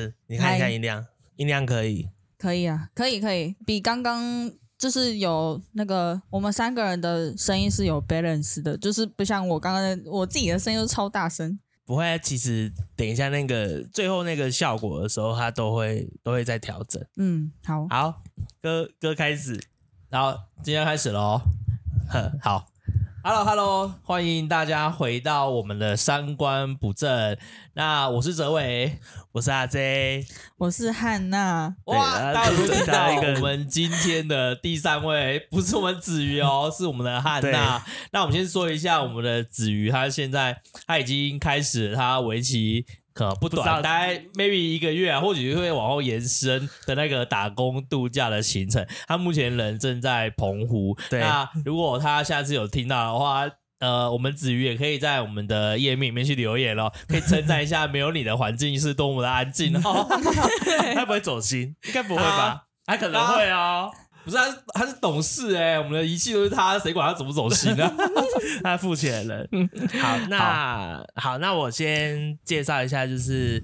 [0.00, 11.58] 是，你看一下音量，音量可以，可以啊，可以可以，比刚刚就是有那个我们三个人的声音是有 balance 的，就是不像我刚刚我自己的声音都超大声。
[11.84, 17.04] 不会，其实等一下那个最后那个效果的时候，它都会都会再调整。
[17.16, 18.22] 嗯，好，好，
[18.62, 19.60] 歌歌开始，
[20.08, 21.40] 然后今天开始喽。
[22.08, 22.38] 哼，
[23.22, 23.44] 好。
[23.44, 27.36] Hello，Hello，hello, 欢迎大家回到我们的三观不正。
[27.74, 28.98] 那我是哲伟，
[29.32, 30.24] 我是阿 J，
[30.56, 31.74] 我是汉娜。
[31.84, 37.84] 哇，大家都知道我们今天的第三位不是我们子瑜哦， 是我们的汉娜。
[38.12, 42.86] 那我们先说一下我们的子瑜，他现在他已经开始他为期。
[43.12, 48.86] 可能不短，大概 maybe 一个月啊，或许会往后延伸的那个打工度假的行程。
[49.06, 50.96] 他目前人正在澎湖。
[51.08, 53.50] 对，那如果他下次有听到的话，
[53.80, 60.06] 呃，我们子瑜也可以在我们的页面里面去留言咯，可以称赞一下没有你的环境是多么的安静哦。
[60.94, 61.74] 他不会走心？
[61.86, 62.64] 应该不会吧？
[62.84, 63.90] 他可能会哦。
[64.24, 67.92] 不是他是，他是董事哎、欸，我们的仪器都是他，谁管他走不走心呢？
[68.62, 69.70] 他付钱的人。
[70.00, 73.62] 好，那好，好，那我先介绍一下，就是，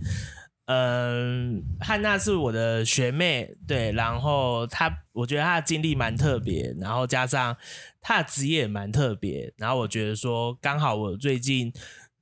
[0.66, 7.56] 嗯，汉娜是我的学妹，对，然后她，我觉得她的经历蛮特别，然后加上
[8.00, 11.72] 她的职业也蛮特别，然后我觉得说，刚好我最近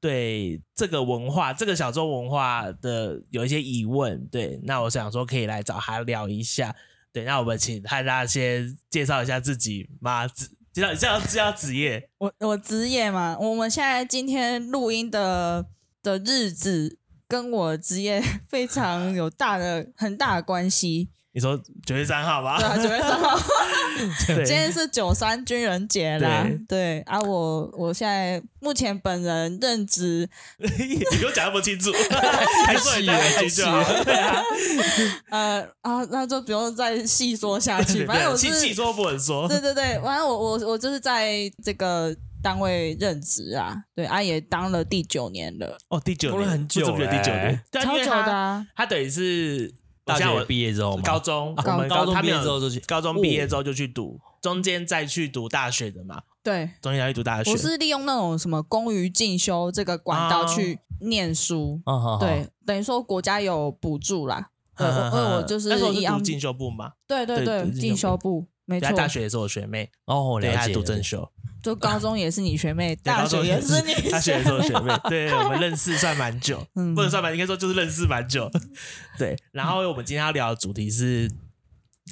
[0.01, 6.75] 对这个文化，这个小众文化的有一些疑问，对，那我想说可以来找她聊一下。
[7.15, 10.27] 对，那我们请汉娜先介绍一下自己嘛，
[10.73, 12.11] 介绍介绍介绍职业。
[12.19, 15.65] 我我职业嘛，我们现在今天录音的
[16.03, 16.99] 的日子
[17.29, 18.21] 跟我职业
[18.51, 21.09] 非常有大的很大的关系。
[21.35, 22.59] 你说九月三号吧？
[22.59, 23.37] 对啊，九月三号。
[24.45, 26.45] 今天是九三军人节啦。
[26.45, 30.29] 对，对啊我，我我现在目前本人任职，
[30.59, 31.91] 你给我讲那么清楚，
[32.65, 34.05] 太细了，太细了。
[34.05, 34.43] 对啊，
[35.31, 38.07] 呃啊，那就不用再细说下去。
[38.07, 39.49] 反正我是细说不能说。
[39.49, 43.75] 对对对，反正我我我就是在这个单位任职啊。
[43.93, 45.77] 对啊，也当了第九年了。
[45.89, 48.65] 哦，第九年很久了，第九年，超久的啊。
[48.77, 49.75] 他等于是。
[50.05, 56.23] 大学毕业之后，高中，我们高中毕业之后就去，高中毕业之后就去读，中间再去读大学的嘛。
[56.43, 57.51] 对，中间要去读大学。
[57.51, 61.81] 我是利用那种什么公余进修这个管道去念书。
[62.21, 64.51] 对，等于说国家有补助啦。
[64.77, 66.93] 对，因为我就是一样进修部嘛。
[67.07, 68.47] 对对对，进修部。
[68.67, 71.31] 没错，大学也是我学妹哦，对，还读正修。
[71.65, 74.93] 就高 中也是你学妹，大学也是你， 大学也是我学妹。
[75.09, 76.65] 对，我们认识算蛮久，
[76.95, 78.51] 不能算蛮，应该说就是认识蛮久。
[79.19, 81.31] 对，然后我们今天要聊的主题是，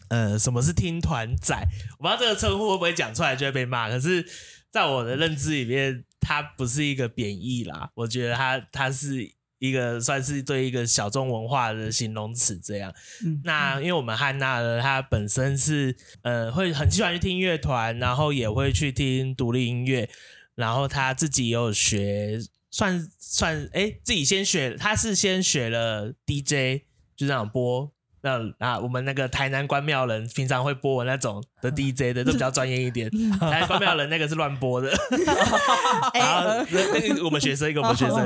[0.09, 1.55] 呃，什么是听团仔？
[1.99, 4.27] 我不知道这个称呼会不会讲出来就会被骂，可是
[4.71, 9.31] 在我的认知里面，它不是一个贬义啦，我觉得它它是。
[9.63, 12.93] 一个算是对一个小众文化的形容词，这样。
[13.25, 20.11] 嗯、那因为我们汉娜呢，她本身是呃会很喜欢去听乐团，然后也会去听独立音乐，
[20.57, 22.41] 然后她自己也有学，
[22.73, 26.83] 算算哎，自己先学，她是先学了 DJ，
[27.15, 27.93] 就这样播。
[28.23, 33.11] 那啊，我们那个台南关庙人平常会播我那种的 DJ 的，都比较专业一点。
[33.39, 34.89] 台南关庙人那个是乱播的，
[36.15, 38.19] 然后那个我们学生一个我们学生，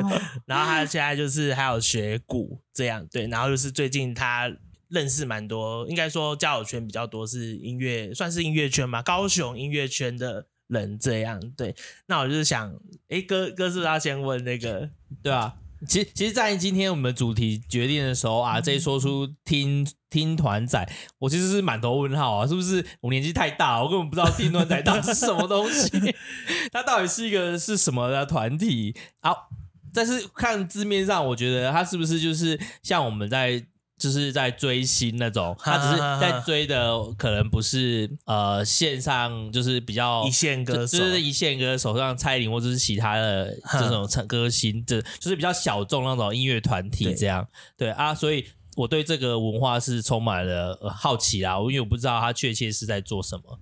[0.45, 4.55] 然后他现在就是还有学鼓这样，对，然后就是最近他
[4.89, 11.75] 认识蛮多，应该说交友圈比较多是音乐，算是音乐圈嘛，高雄音乐圈的人这样，对。
[12.07, 12.71] 那我就是想，
[13.09, 14.91] 哎，哥哥是不是要先问那个，
[15.23, 15.55] 对吧？
[15.87, 20.89] 其实，其实，在今天我们的主题决定的时候啊，这一说出听听团仔，
[21.19, 25.91] 我其实是满头问号啊，是不是我年纪太大，我根本不知道听团仔到底是什么东西？
[26.73, 28.95] 它到底是一个是什么的团体？
[29.21, 29.49] 好，
[29.93, 33.67] 但是看字面上，我觉得它是不是就是像我们在。
[33.99, 47.47] 就是在追星那种，他只是在追的，可能不是呃线上，就是比较一线歌手，就是一线歌手，像蔡依林或者是其他的这种唱歌星，这就是比较小众那种音乐团体这样。
[47.77, 53.59] 对，对啊，所以我对这个文化是充满了好奇啦，因为我不知道他确切是在做什么。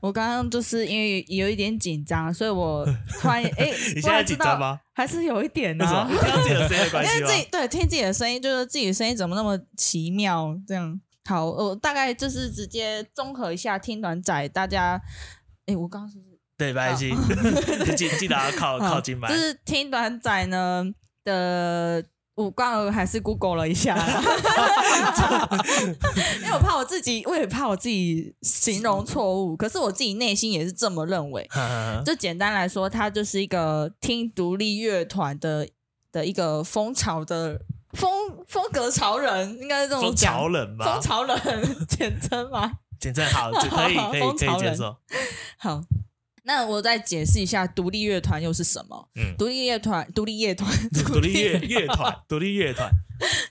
[0.00, 2.84] 我刚刚就是因为有一点紧张，所以我
[3.20, 4.80] 突然 哎，你现在紧张吗？
[4.94, 5.84] 还是有一点呢？
[6.08, 7.12] 听自己的声音关系？
[7.12, 10.56] 因为自己对听自己的声音，就是自己的声音怎么那么奇妙？
[10.66, 15.00] 这样好，我大概就是直接综合一下听短仔，大家
[15.66, 16.18] 哎，我刚刚是
[16.56, 17.14] 对，没关系，
[17.96, 19.28] 记记得要靠靠近麦。
[19.28, 20.84] 就是听短仔呢
[21.24, 22.04] 的。
[22.40, 23.94] 我刚刚还是 Google 了一下，
[26.42, 29.56] 因为我怕我自己，我也怕我自己形容错误。
[29.56, 31.48] 可是我自己内心也是这么认为。
[32.04, 35.68] 就简单来说，它就是一个听独立乐团的
[36.12, 37.60] 的一个风潮的
[37.92, 38.10] 风
[38.46, 40.84] 风格潮人，应该是这种风潮人吧？
[40.86, 41.36] 风潮人
[41.88, 42.72] 简称吗？
[42.98, 44.96] 简称好，就可以 可以可以接受。
[45.58, 45.80] 好，
[46.52, 49.08] 那我再解释一下独立乐团又是什么？
[49.14, 52.90] 嗯，独立乐团，独立乐团， 独立乐乐团， 独立乐团，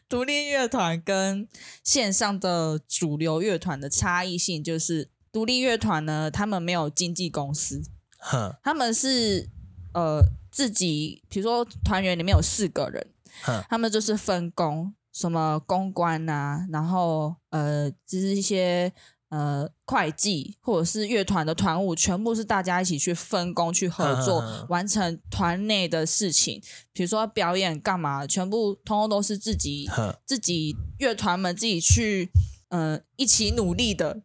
[0.09, 1.47] 独立乐团跟
[1.81, 7.81] 线上的主流乐团的差异性就是，独立乐团呢，他们没有经纪公司，
[8.17, 9.47] 哼，他们是
[9.93, 13.07] 呃自己，比如说团员里面有四个人。
[13.69, 18.91] 他们就是分工，什么公关啊，然后呃，就是一些
[19.29, 26.61] 呃会计或者是乐团的团务，全部是大家一起去分工去合作，完成团内的事情。
[26.93, 32.29] 比如说表演干嘛，全部通通都是自己呵自己乐团们自己去
[32.69, 34.21] 呃一起努力的。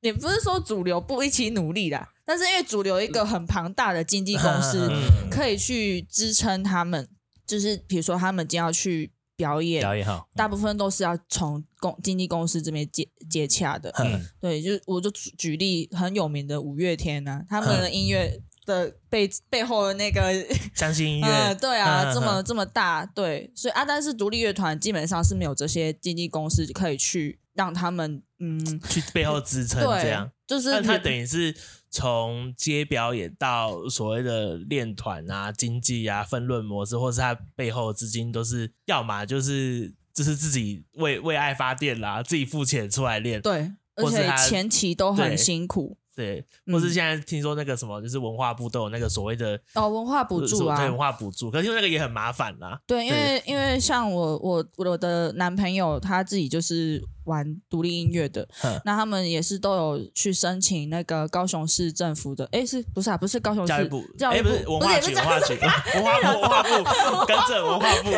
[0.00, 4.90] 也不是说主流不一起努力啦，但是因为主流一个很庞大的经纪公司
[5.30, 7.08] 可以去支撑他们。
[7.46, 13.90] 就是比如说，他们今天要去表演，表演好，大部分都是要从公经纪公司这边接接洽的。
[13.98, 20.32] 嗯，对，就我就举例很有名的五月天呐、啊，他们的音乐的背背后的那个
[20.74, 30.30] 相信音乐、嗯，对啊，这么这么大，对，所以啊，但是独立乐团基本上是没有这些经纪公司可以去让他们嗯去背后支撑，这样。
[30.46, 31.54] 就是他等于是。
[31.94, 45.96] 从接表演到所谓的练团啊、经济啊、分论模式，或是他背后的资金，都是要么就是就是自己为为爱发电啦，自己付钱出来练，对，而且前期都很辛苦。
[46.16, 52.80] 对，或是现在听说那个什么，就是文化部都有那个所谓的哦文化补助啊，对文化补助，可是因为那个也很麻烦啦。
[52.86, 58.48] 对，因为因为像我我我的男朋友他自己就是玩独立音乐的，
[58.84, 63.16] 那他们也是都有去申请那个高雄市政府的，哎，是不是啊？
[63.16, 65.54] 不是高雄市教育部，教育部文化局，文化局，
[65.94, 68.10] 文化部，文化部，跟着文化部，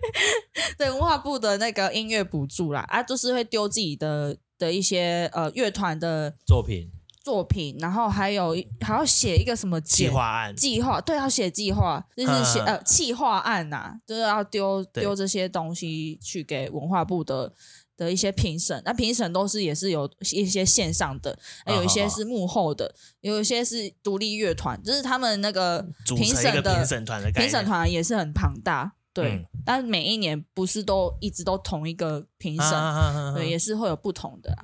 [0.78, 6.90] 对文化部的那个音乐补助啦，啊，就是会丢自己的的一些呃乐团的作品。
[7.26, 10.54] 作品，然后还有还要写一个什么计划案？
[10.54, 17.52] 计划对，要写计划，就是写呃企划案呐、啊，就是要丢丢这些东西去给文化部的
[17.96, 18.80] 的一些评审。
[18.84, 25.84] 那评审都是也是有一些线上的，还有一些是幕后的，有一些是独立乐团，就是他们那个
[26.16, 28.92] 评审的评审团的评审团也是很庞大。
[29.12, 34.56] 对，嗯、但每一年不是都一直都同一个评审，啊、对，也是会有不同的、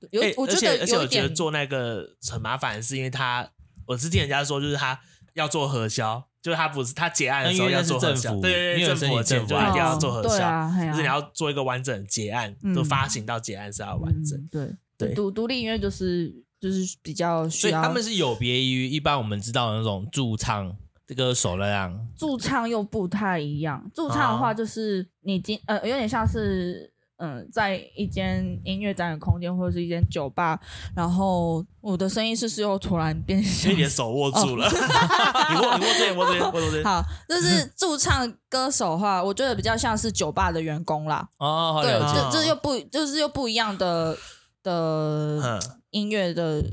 [0.00, 0.08] 啊。
[0.12, 3.48] 有，我觉得而且我觉得做那个很麻烦，是因为他，
[3.86, 4.98] 我是听人家说，就是他
[5.34, 14.40] 要做核销，就是他不是他结案的时候要做核销，对对对，政府政府就一定要做核销，就是你要做一个完整结案，就发行到结案是要完整。
[14.50, 23.90] 对对，独独立音乐就是就是比较需要，所以他们是有别于一般我们知道的那种驻唱这个手那样，驻唱又不太一样。
[23.92, 26.92] 驻唱的话就是你今呃有点像是。
[27.18, 30.58] 嗯，在一间音乐展览空间或者是一间酒吧，
[30.94, 33.70] 然后我的声音是又突然变小？
[33.74, 36.84] 你的手握住了，握你握这边，握这边，握这边。
[36.84, 41.28] 好，就是驻唱歌手的话，我觉得比较像是酒吧的员工啦。
[41.38, 41.98] 哦，对，
[42.32, 44.16] 就就又不就是又不一样的
[44.62, 46.64] 的音乐的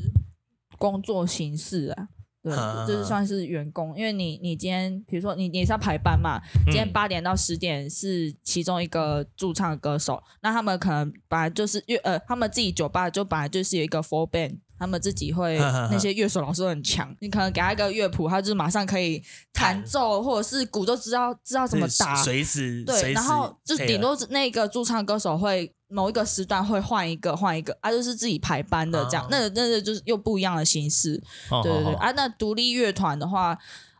[0.77, 2.08] 工作形式啊。
[2.45, 25.73] 对，就是算是员工，因为你你今天比如说你你是要排班嘛，今天八点到十点是其中一个驻唱歌手，那他们可能本来就是乐呃，他们自己酒吧就本来就是有一个 full band，他们自己会那些乐手老师都很强，你可能给他一个乐谱，他就是马上可以弹奏，或者是鼓都知道知道怎么打，随时对，然后就顶多那个驻唱歌手会。
[25.95, 31.15] 某一个时段会换一个，换一个，啊，就是自己排班的这样，那那个就是又不一样的形式，
[31.63, 33.57] 对对对，啊，那独立乐团的话，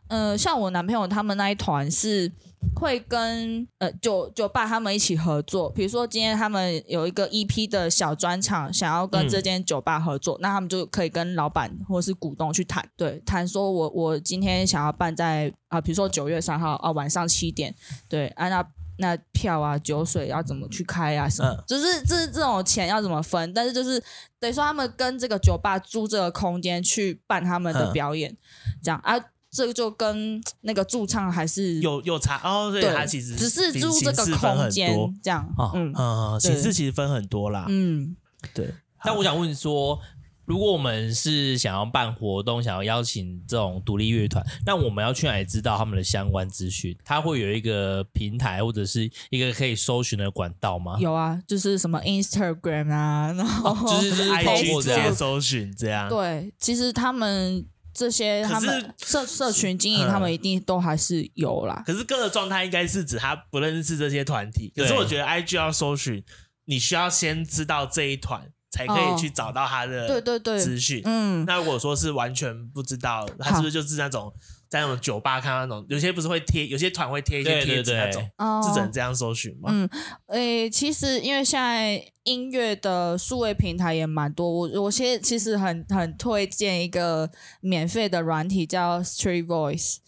[0.08, 2.30] 呃，像我男朋友他们那一团是
[2.74, 17.74] 会跟呃酒酒吧他们一起合作，比如说今天他们有一个 EP 的小专场，想要跟这间酒吧合作，嗯、那他们就可以跟老板或是股东去谈，对，谈说我我今天想要办在啊，比如说九月三号啊晚上七点，
[18.06, 18.66] 对，啊那。
[18.98, 21.28] 那票啊，酒水要怎么去开啊？
[21.28, 21.48] 什么？
[21.50, 23.52] 嗯、就是这这种钱要怎么分？
[23.52, 24.02] 但是就是
[24.38, 28.36] 等于说他们跟这个酒吧租这个空间去办他们的表演，嗯、
[28.82, 29.18] 这样啊，
[29.50, 32.70] 这个就跟那个驻唱还是有有差哦。
[32.72, 35.46] 对，他其实只是租这个空间这样。
[35.74, 37.66] 嗯嗯，形式其实分很多啦。
[37.68, 38.16] 嗯，
[38.54, 38.74] 对。
[39.04, 40.00] 但我想问说。
[40.46, 46.96] 如果我们是想要办活动，想要邀请这种独立乐团，那我们要去哪里知道他们的相关资讯？
[47.04, 50.96] 它会有一个平台或者是一个可以搜寻的管道吗？
[51.00, 56.08] 有啊，就是什么 Instagram 啊，然后、哦、就是 就是 IG 直接搜寻这样。
[56.08, 61.82] 对，其实他们这些他们社社群经营，他们一定都还是有啦。
[61.86, 64.72] 可是哥的状态应该是指他不认识这些团体。
[64.76, 66.22] 可是我觉得 IG 要搜寻，
[66.66, 71.00] 你需要先知道这一团，才可以去找到他的对对对资讯。
[71.04, 74.32] 嗯，那如果说是完全不知道，他是不是就是那种？
[74.68, 78.20] 在那种酒吧看到那种，有些不是会贴，有些团会贴一些贴纸那种，
[78.64, 79.70] 是只能这样搜寻吗？
[79.72, 79.88] 嗯，
[80.26, 87.30] 诶、欸，其实因为现在音乐的数位平台也蛮多，我我现在其实很很推荐一个
[87.60, 89.98] 免费的软体叫 Street Voice。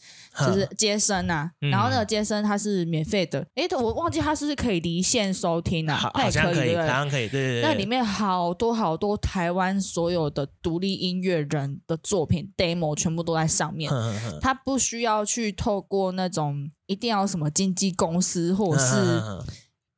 [0.46, 5.96] 就是接生呐、啊，然后那个接生它是免费的，哎、嗯，我忘记它是不是可以离线收听啊？
[5.96, 7.62] 好，好像可以，好像可以，对对对。
[7.62, 13.90] 那里面好多好多台湾所有的独立音乐人的作品 demo 全部都在上面，
[14.40, 19.22] 他不需要去透过那种一定要什么经纪公司或者是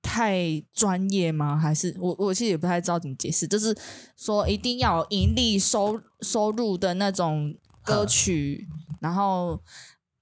[0.00, 1.58] 太专业吗？
[1.58, 3.76] 还是我我其实也不太知道怎么解释，就是
[4.16, 7.54] 说一定要盈利收收入的那种
[7.84, 8.66] 歌曲，
[9.00, 9.60] 然后。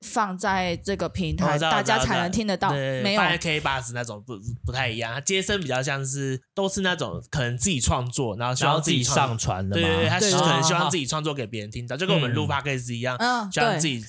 [0.01, 2.71] 放在这个平台，大家才能听得到。
[2.71, 9.75] 没有，K bus 那种不不太一样，它接生比较像是都是那种可能自己创作，然后希望自己上传的。
[9.75, 13.19] 对对对，他可能希望自己创作给别人听到，就跟我们录 Podcast 一样，
[13.53, 14.05] 希望自己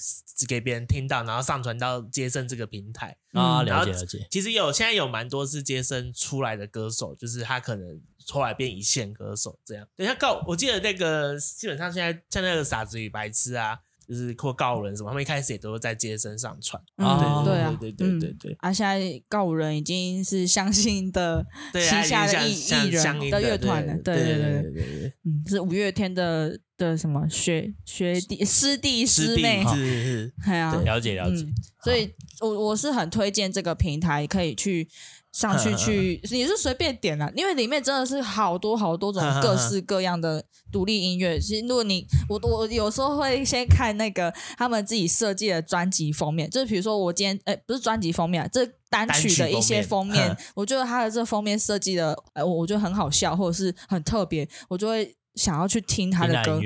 [0.48, 3.64] 给别人听到，然后上传到接生这个平台啊。
[3.64, 4.28] 了解了解。
[4.30, 9.88] 其实有现在有蛮多是接生出来的歌手，就是他可能后来变一线歌手这样。
[9.96, 13.80] 等一下告，我记得那个基本上现在像那个傻子与白痴啊。
[14.10, 16.82] 就是或告五人什么，他们一开始也都是在街身上传。
[16.96, 18.58] 啊，对啊，对对对对对。
[18.60, 23.94] 啊，现在告五人已经是相信的旗下的艺艺人的乐团了。
[24.04, 25.14] 对对对对对对。
[25.26, 29.64] 嗯，是五月天的的什么学学弟师弟师妹。
[29.64, 30.34] 是是是。
[30.44, 31.46] 对啊，了解了解。
[31.84, 34.90] 所以我我是很推荐这个平台，可以去。
[35.32, 41.40] 上去去，你是随便点啊，因为里面真的是好多好多种各式各样的独立音乐。
[41.40, 56.60] 其实如果你我我有时候会先看那个他们自己设计的专辑封面，就是比如说我今天哎不是专辑封面啊，这单曲的一些封面，我觉得他的这封面设计的哎我我觉得很好笑或者是很特别，我就会想要去听他的歌，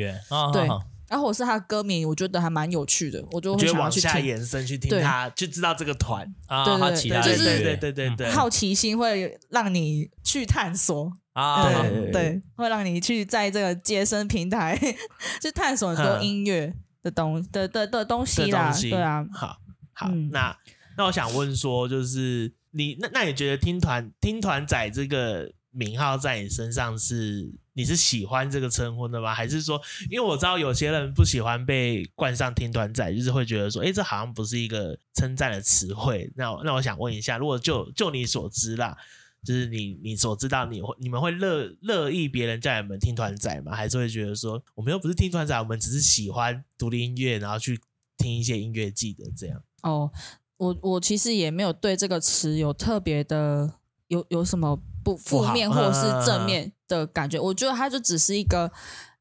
[0.52, 0.68] 对。
[1.10, 11.12] 然后我是他的歌迷，我觉得还蛮有趣的，我就会想要去往下延伸去听他，就知道这个团啊，对对对，就是对对对对，好奇心会让你去探索。
[11.34, 14.76] 啊，对对，会让你去在这个接生平台
[15.42, 19.58] 去探索很多音乐的东的的的东西啦，对啊，好
[19.94, 20.56] 好，那
[20.96, 27.52] 那我想问说，就是你那那你觉得听团听团仔这个名号在你身上是？
[27.76, 29.34] 你是喜欢这个称呼的吗？
[29.34, 36.32] 还是说，因为我知道有些人不喜欢被冠上“听团仔”，就是会觉得说，哎、这好像不是一个称赞的词汇。
[36.36, 38.96] 那那我想问一下，如果就就你所知啦，
[39.44, 43.76] 就是你你所知道，你会你们会乐乐意别人叫你们“听团仔”吗？
[43.76, 47.82] 还是会觉得说，我们又不是听团仔，我们只是喜欢独立音乐，然后去
[48.20, 49.60] 听一些音乐季的这样？
[49.82, 50.12] 哦，
[50.58, 53.74] 我我其实也没有对这个词有特别的
[54.10, 54.80] 有有什么。
[55.04, 58.72] 不负面或是正面的感觉，我觉得它就只是一个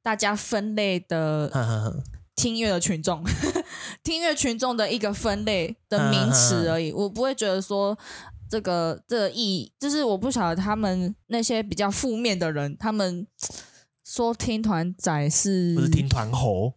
[0.02, 1.50] 大家分类的
[2.36, 3.22] 听音乐的群众，
[4.02, 6.92] 听音乐群众的一个分类的名词而已。
[6.92, 7.98] 我不会觉得说
[8.48, 13.26] 这个这个意义，就是我不晓得他们那些比较负面的人，他们
[14.04, 16.72] 说听团仔是不是听团猴？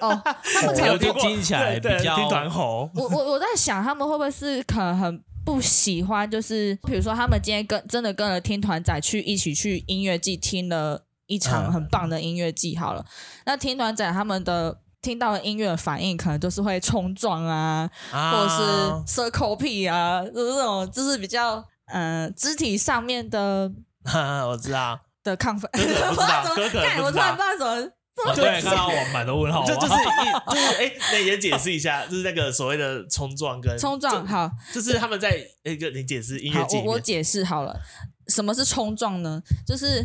[0.00, 2.90] 哦，他们才有听起来比较听团猴。
[2.94, 5.22] 我我我在想，他们会不会是可能很。
[5.44, 13.04] 不喜欢，就是比如说，他们今天跟真的跟了听团仔去一起去音乐季听了一场很棒的音乐季，好了，
[13.46, 18.32] 那听团仔他们的听到的音乐反应，可能就是会冲撞啊，啊。
[18.32, 23.70] 或者是 circle p 啊，就是这种就是比较呃肢体上面的，
[24.48, 25.00] 我知道。
[25.22, 27.92] 的亢奋，我不知道， 哥哥，我突然不知道怎么。
[28.26, 29.96] 我突然看到我满头问号，就就是一
[30.52, 37.80] 就是哎，那也解释一下，就是那个所谓的冲撞跟冲撞，好，就是他们在那个你解释音乐节，我我解释好了，
[38.28, 39.42] 什么是冲撞呢？
[39.66, 40.04] 就是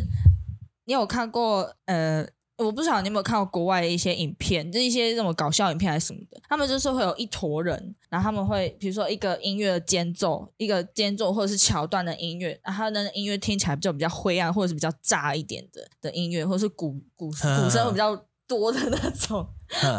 [0.84, 2.26] 你有看过呃。
[2.58, 6.40] 我不晓得你有没有看过国外的一些影片，就一些那种搞笑影片还是什么的。
[6.48, 19.46] 他们就是会有一坨人，然后他们会比如说一个音乐的间奏，一个间奏或者是桥段的音乐，然后那音乐听起来就比较灰暗或者是比较炸一点的的音乐，或者是鼓鼓鼓声会比较多的那种。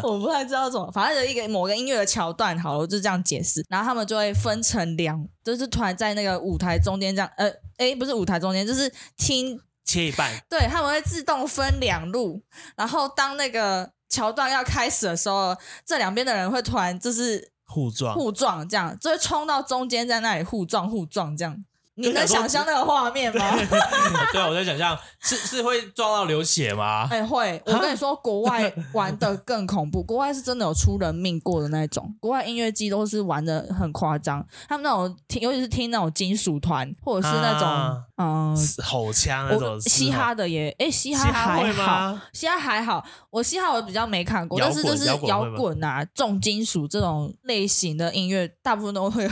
[0.02, 3.64] 我不太知道怎么，反正有一个某个音乐的桥段，好了，我就这样解释。
[3.68, 9.60] 然后他们就会分成两，就是突然在那个舞台中间这样，呃，诶，不是舞台中间，就是听。
[9.88, 12.42] 切一半，对，他们会自动分两路，
[12.76, 21.64] 然后当那个桥段要开始的时候，这两边的人会突然就是互撞，互撞这样，就会冲到中间，在那里互撞互撞这样，
[21.98, 23.44] 你能想象那个画面吗？
[24.32, 27.08] 对啊，我在想象是是会撞到流血吗？
[27.10, 27.60] 哎、欸，会。
[27.66, 32.14] 我跟你说，国外玩的更恐怖，国外是真的有出人命过的那种。
[32.20, 43.04] 国外音乐季都是玩的很夸张，他们那种听，尤其是听那种金属团，或者是那种嗯吼腔那种嘻哈的也，哎、欸，嘻哈还好，嘻哈还好。
[43.30, 49.28] 我嘻哈我比较没看过，但是就是摇滚啊、重金属这种类型的音乐，大部分都会。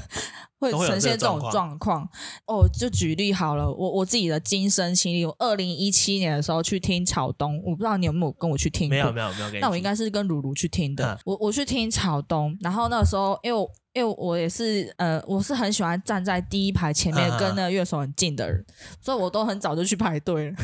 [0.59, 2.09] 会呈现这种状况
[2.47, 8.95] 哦，就举例好了，我我自己的亲身经历，我二零一七年的时候去听草东，我不知道你有没有跟我去听过？
[8.95, 11.15] 没有没有没有，那我应该是跟鲁鲁去听的。
[11.15, 20.57] 嗯、我我去听草东，然后那时候，因为我因为我也是呃，我是很喜欢站在第一排前面，跟那个乐手很近的人，嗯、所以我都很早就去排队了。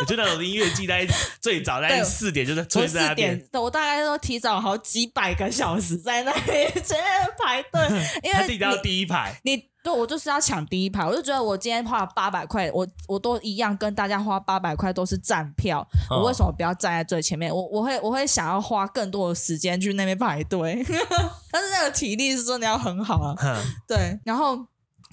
[0.00, 1.04] 我觉得我的音乐季在
[1.40, 6.40] 最早在四点就在坐在那边，我大概都提早好几百个小时在那里
[7.44, 7.80] 排队，
[8.22, 9.36] 因为他一定要第一排。
[9.42, 15.78] 你对，我就是要抢第一排，我就觉得我今天花了八百块，我我都一样跟大家花八百块都是站票，
[16.10, 17.54] 哦、我为什么不要站在最前面？
[17.54, 20.84] 我我会我会想要花更多的时间去那边排队，
[21.52, 23.36] 但是那个体力是真的要很好啊。
[23.40, 24.58] 嗯、对，然后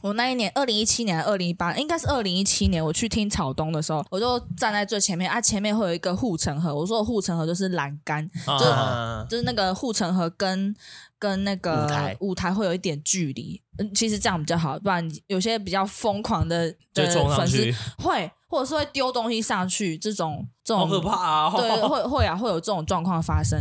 [0.03, 10.75] 我那一年二零一七年、二零一八，应该是二零一七年，我去听草东的时候，我就站在最前面啊，前面会有一个护城河，我说护城河就是栏杆，哦、就就是那个护城河跟。
[11.19, 17.05] 跟那个舞台舞台会有一点距离，嗯，其实这样比较好，不然有些比较疯狂的的
[17.37, 21.53] 粉丝会，或者是会丢东西上去，这种这种好可怕啊！
[21.55, 23.57] 对，会会啊，会有这种状况发生。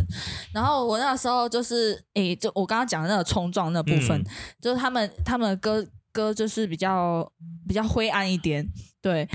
[0.53, 4.25] 然后我那时候就是，诶，就我刚刚讲的那个冲撞那部分，嗯、
[4.59, 7.29] 就是他们他们的歌歌就是比较
[7.67, 8.65] 比较灰暗一点，
[9.01, 9.27] 对。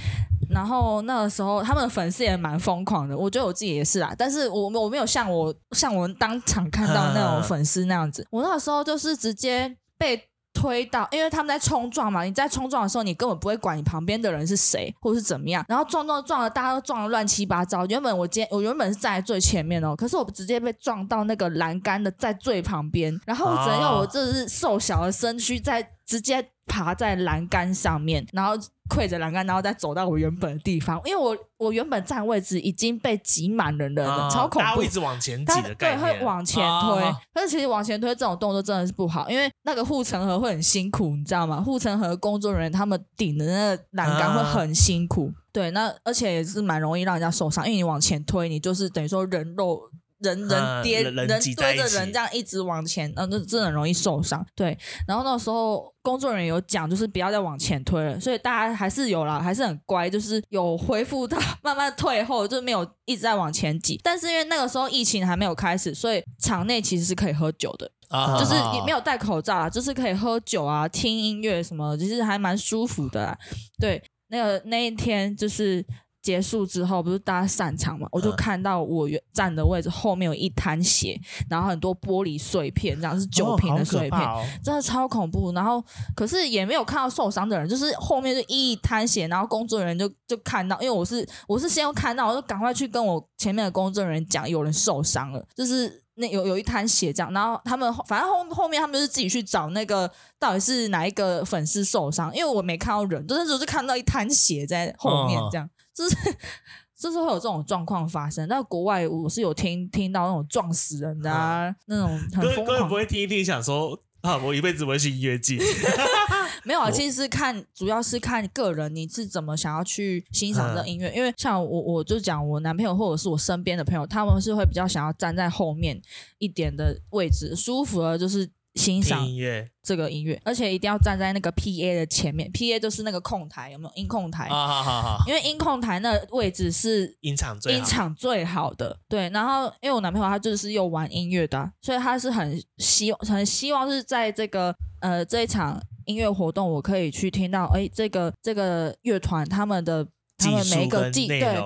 [0.49, 3.15] 然后那个时候，他们的粉丝也蛮疯狂的。
[3.15, 8.27] 我觉得我自己也是啊，但是我我没有像我像我们当场看到那种粉丝那样子。
[8.31, 10.19] 我那个时候就是直接被
[10.55, 12.23] 推到，因为他们在冲撞嘛。
[12.23, 15.63] 你在冲撞的时候，你根本不会管你旁边的人是谁或是怎么样。
[15.69, 17.85] 然后撞撞撞了，大家都撞的乱七八糟。
[17.85, 26.49] 原本我今天我原本是站在最前面哦，可是我直接被撞到那个栏杆的在最旁边，然后我只能用我这是瘦小的身躯在直接。
[26.71, 28.53] 爬在栏杆上面，然后
[28.91, 31.01] 跪着栏杆，然后再走到我原本的地方。
[31.07, 34.83] 因为我我原本站位置已经被挤满人了，啊、超恐怖。
[34.83, 37.03] 一直往前挤的概念，对，会往前推。
[37.03, 41.59] 啊、但是其实往前推这种动作真的是不好，因为那个护城河会很辛苦，你知道吗？
[41.59, 45.33] 护城河工作人员他们顶的那个栏杆会很辛苦。
[45.35, 49.81] 啊、对，那而且也是蛮容易让人家受伤，因为你往前推，你就是等于说人肉。
[50.19, 54.45] 人人跌，人对着人这样一直往前，嗯，那真的很容易受伤。
[54.55, 54.77] 对，
[55.07, 64.01] 然后那时候工作人员有讲，就是不要再往前推了，所以大家还是有啦，还是很乖，就是有恢复到 慢慢退后，就没有一直在往前挤。
[64.03, 73.39] 但是因为那个时候疫情还没有开始，所以场内其实是可以喝酒的，啊、就是也没有戴口罩啊，就是可以喝酒啊、听音乐什么，其实还蛮舒服的啦。
[73.79, 75.85] 对，那个那一天就是。
[76.21, 78.07] 结束之后，不是大家散场嘛？
[78.11, 85.53] 我就看到我原站的位置后面有一滩血，然后很多玻璃碎片，这样是酒瓶的碎片，哦哦、真的超恐怖。
[85.53, 85.83] 然后
[86.15, 97.33] 可是也没有看到受伤的人，就是后面就一滩血，然后工作人员就就看到，因为我是我是先看到，我就赶快去跟我前面的工作人员讲，有人受伤了，就是那有有一滩血这样。
[97.33, 105.65] 然后他们反正后后面他们就是自己去找那个到底是哪一个粉丝受伤，因为我没看到人，就是只是看到一滩血在后面这样。
[105.65, 106.17] 哦就是
[106.97, 112.89] 就是会有这种状况发生，但国外我是有听听到那种撞死人的啊，嗯、那种 很疯狂。
[112.89, 115.59] 不会听一听想说啊，我一辈子不会去音乐季。
[116.65, 121.09] 没有啊，其实是看，主要是看个人你是怎么想要去欣赏这音乐。
[121.09, 126.01] 嗯、因为像我，我就讲我男朋友或者是我身边的朋友，他们是会比较想要站在后面
[126.39, 128.49] 一点的位置，舒服的，就是。
[128.79, 134.45] 欣赏音乐这个音乐，而且一定要站在那个 PA 的前面，PA 就是那个控台，有没有音控台？
[134.45, 138.97] 啊，好好好，因为音控台那位置是音场最音场最好的。
[139.09, 151.57] 对，然后因为我男朋友他就是又玩音乐的，所以他是很希望很希望是在这个呃这一场音乐活动，我可以去听到，哎，这个这个乐团他们的他们每一个技对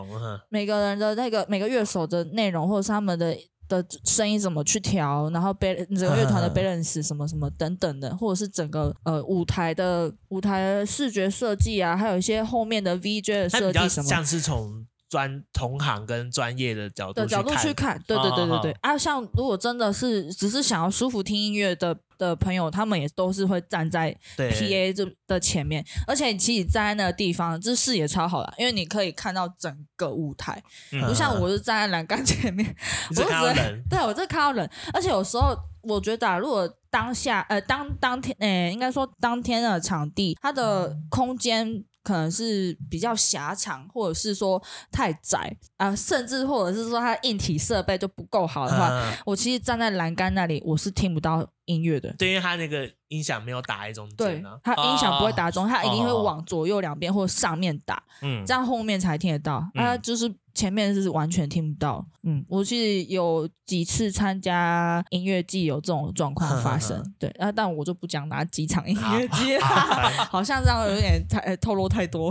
[0.49, 3.37] 每个人的那个每个乐手的内容，或者是他们的。
[3.69, 18.73] 的声音怎么去调，然后背整个乐团的 balance 什么什么等等的，或者是整个呃舞台的舞台的视觉设计啊，还有一些后面的 VJ 的设计什么，像是从专同行跟专业的角度的角度去看，对对对对对。
[18.81, 30.63] 啊，像如果真的是只是想要舒服听音乐的的朋友，他们也都是会站在 PA 这的前面，而且其实站在那个地方，这视野超好的，因为你可以看到整个舞台。
[30.93, 32.75] 不、嗯、像我是站在栏杆前面，
[33.11, 41.85] 我只看到人，对我只看到人，而且有时候我觉得、啊，如果当下呃当当天，呃、欸、应该说当天的场地，它的空间。
[42.03, 52.13] 可能是比较狭长，或者是说太窄啊、呃，甚至或者是说它硬体设备就不够好的话，嗯、我其实站在栏杆那里，我是听不到音乐的。
[52.19, 59.69] 对，因为它那个音响没有打在中间，对，它音响不会打中，它一定会往左右两边或上面打，嗯，这样后面才听得到。
[59.75, 60.33] 啊，就是。
[60.55, 69.57] 前面是完全听不到，嗯，我其实有几次参加音乐季有这种状况发生， 对，啊，但我就不讲哪几场音乐季，
[70.29, 72.31] 好像这样有点太透露太多，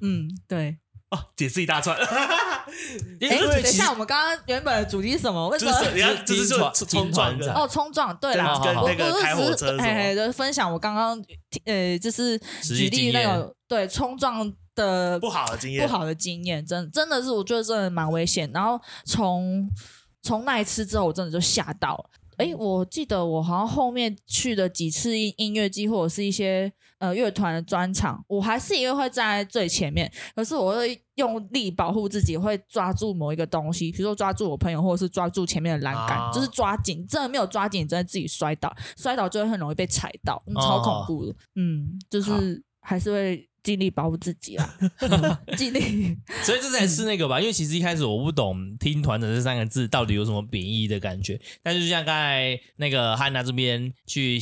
[0.00, 0.78] 嗯，对，
[1.10, 1.94] 哦，解释一大串，
[3.20, 5.48] 因为等一下我们刚刚原本的主题是什么？
[5.48, 5.72] 为什么？
[6.24, 11.22] 就是就冲撞的哦，冲撞，对啦，跟那个开火车，嘿嘿，就分享我刚刚
[11.64, 14.52] 呃，就是举例那个对冲撞。
[14.76, 18.50] 的不好的经验，不好的经验，真真的是我觉得真的蛮危险。
[18.52, 19.70] 然后从
[20.20, 22.10] 从那一次之后，我真的就吓到。
[22.36, 37.06] 哎，我记得我好像后面去的几次音音乐季或者是一些呃乐团的专场，我还是一个会站在最前面，可是我会用力保护自己，会抓住某一个东西，比如说抓住我朋友，或者是抓住前面的栏杆，啊、就是抓紧。
[37.06, 41.32] 真的没有抓紧，真的自己摔倒，摔倒就会很容易被踩到，超恐怖的。
[41.32, 43.48] 哦、嗯，就是还是会。
[43.64, 44.78] 尽力保护自己啊，
[45.58, 46.16] 尽力。
[46.44, 54.38] 所以这才是那个吧，因为其实一开始我不懂“听团的”这三个字到底有什么贬义的感觉，但是就像刚才那个汉娜这边去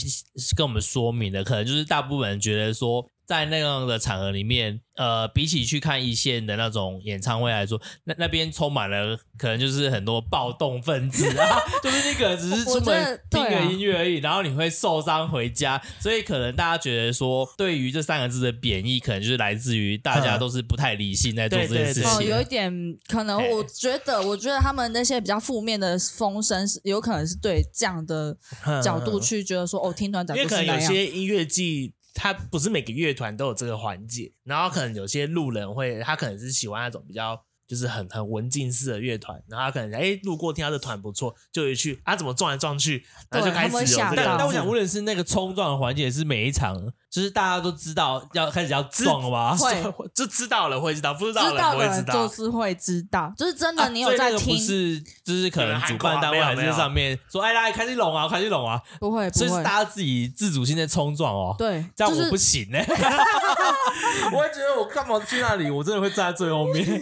[0.54, 3.08] 跟我们说明的，可能就是大部分人觉得说。
[3.26, 22.10] 在那样的场合里面，呃，比起去看一线的那种演唱会来说，那那边充满了可能就是很多暴动分子啊， 就是你可能只是出门听个音乐而已，然后你会受伤回家，所以可能大家觉得说，对于这三个字的贬义，可能就是来自于大家都是不太理性在做这件事情。
[22.10, 22.70] 哦，有一点
[23.08, 28.36] 可能，我觉得，我觉得他们那些比较负面的风声，是有可能是对这样的
[28.84, 31.94] 角度去觉得说，哦，听团长，因为可能有些音乐季。
[32.14, 37.44] 他不是每个乐团都有这个环节，然后可能有些路人会，他可能是喜欢那种比较。
[37.64, 44.16] 就是很很文静式的乐团，然后他可能哎路过听他的团不错，就会去啊怎么撞来撞去，然后就开始有这个。
[44.16, 49.54] 但我想问的是，那个冲撞的环节是每一场，就是大家都知道要开始要撞了吧？
[49.54, 49.76] 会
[50.14, 61.54] 就知道了会知道，不知道了不会知道，就是会知道，就是真的你有在听，不是就是可能主办单位还是上面说哎来开始拢啊开始拢啊，不会，所以是大家自己自主性在冲撞哦。
[61.58, 62.82] 对，这样我不行哎，
[64.32, 66.82] 我会觉得我干嘛去那里，我真的会站在最后面。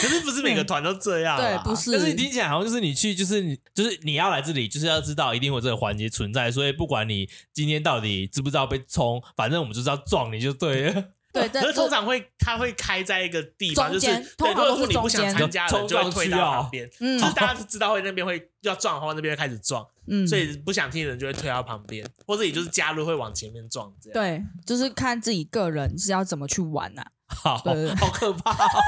[0.00, 1.90] 可是不是每个团都这样，对，不是。
[1.92, 6.50] 但是你听起来好像就是你去，就是你，就是你要来这里，就是要知道一定会有这个环节存在。
[6.50, 8.99] 所以不管你今天到底知不知道被冲，
[9.36, 11.04] 反正我们就是要撞你就对了。
[11.32, 16.90] 对，可是通常会，它会开在一个地方，就是对，如果说你不想参加的，就会推到旁边。
[16.98, 19.86] 嗯，就是大家都知道会那边会要撞的话，那边会开始撞。
[20.08, 23.92] 嗯，所以不想听的人就会推到旁边，或者也就是加入会往前面撞。
[24.02, 27.04] 这样对，就是看自己个人是要怎么去玩呐。
[27.30, 28.82] 好，好可怕哦！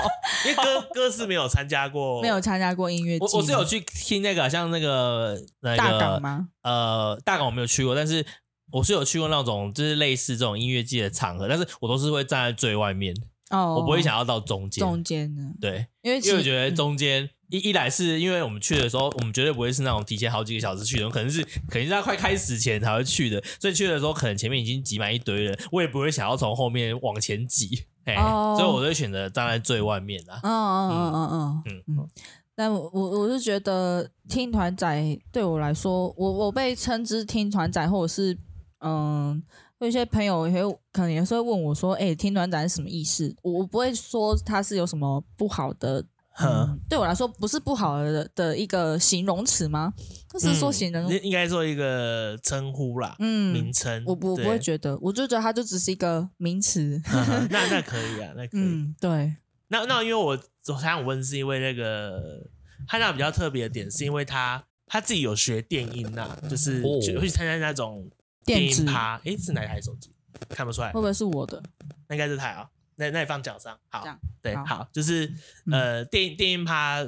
[0.44, 3.24] 因为哥哥是没有参加过，没有参加过音乐节。
[3.24, 6.48] 我我是有去听那个，像那个那个大港吗？
[6.62, 8.26] 呃，大港我没有去过，但是
[8.72, 13.14] 我是有去过那种就是类似这种音乐季的场合，但是我都是会站在最外面
[13.50, 14.80] 哦，我不会想要到中间。
[14.80, 15.52] 中间呢？
[15.60, 17.30] 对，因为因为我觉得中间。
[17.52, 30.40] 一一来是因为我们去的时候，我们绝对不会是那种提前好几个小时去的，可能是肯定是在快开始前才会去的，所以去的时候可能前面已经挤满一堆人，我也不会想要从后面往前挤，哎、哦，所以我就选择站在最外面啦。
[30.42, 32.08] 嗯嗯嗯嗯嗯嗯嗯。
[32.54, 38.34] 但我我我是觉得听团仔对我来说，我我被称之听团仔，或者是
[38.82, 39.42] 嗯，
[39.78, 43.34] 有一些朋友也会可能也是会问我说，哎、欸，听团仔是什么意思？
[43.42, 46.04] 我我不会说他是有什么不好的。
[46.40, 49.92] 嗯，对我来说不是不好的的一个形容词吗？
[50.30, 54.02] 就是说形容，应该做一个称呼啦，嗯，名称。
[54.06, 56.98] 我不不会觉得，我就觉得它就只是一个名词。
[57.50, 58.60] 那那可以啊，那可以。
[58.62, 59.34] 嗯，对。
[59.68, 62.48] 那那因为我昨天我想问，是因为那个
[62.88, 68.10] 汉娜比较特别的点，是因为他他自己有学电音呐，就是会去参加那种
[68.44, 69.20] 电音趴。
[69.24, 70.12] 哎，是哪一台手机？
[70.48, 71.62] 看不出来，会不会是我的？
[72.08, 72.68] 那应该是台啊。
[72.96, 74.04] 那那你放脚上，好，
[74.40, 75.32] 对，好，好，就是
[75.70, 76.98] 呃，电电音趴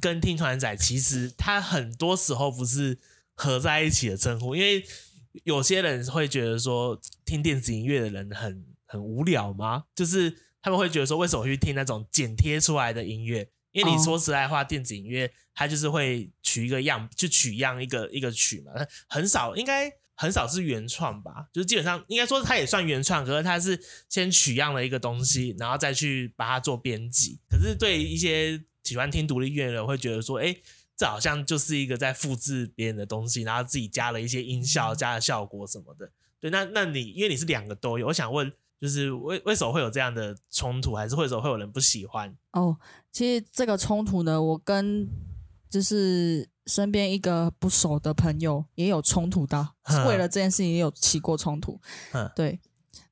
[0.00, 2.98] 跟听团仔，其实它很多时候不是
[3.34, 4.84] 合在一起的称呼，因为
[5.44, 9.84] 有些人会觉得说听电子音乐的人很很无聊吗？
[9.94, 10.38] 就是。
[10.60, 13.48] 他们会觉得说，为什么去听那种剪贴出来的音乐？
[13.70, 18.72] 因为你说实在话，电子音乐它就是会取一个样，就取样一个一个曲嘛，
[19.08, 21.48] 很少，应该很少是原创吧？
[21.52, 27.38] 就是基本上应该说它也算原创，可是它是先取样了一个东西，然后再去把它做编辑。
[27.48, 30.54] 可是对一些喜欢听独立音乐的人，会觉得说，哎，
[30.96, 36.10] 这好像就是一个在复制别人的东西，然后自己加了一些音效、加了效果什么的。
[36.40, 38.52] 对，那那你因为你是两个都有，我想问。
[38.80, 42.32] 就是为为什么会有这样的冲突，还是为什么会有人不喜欢？
[42.52, 42.76] 哦，
[43.10, 45.04] 其实这个冲突呢，我跟
[45.70, 49.74] 就是身边一个不熟的朋友也有冲突到，
[50.06, 51.80] 为了这件事情也有起过冲突。
[52.12, 52.58] 嗯，对。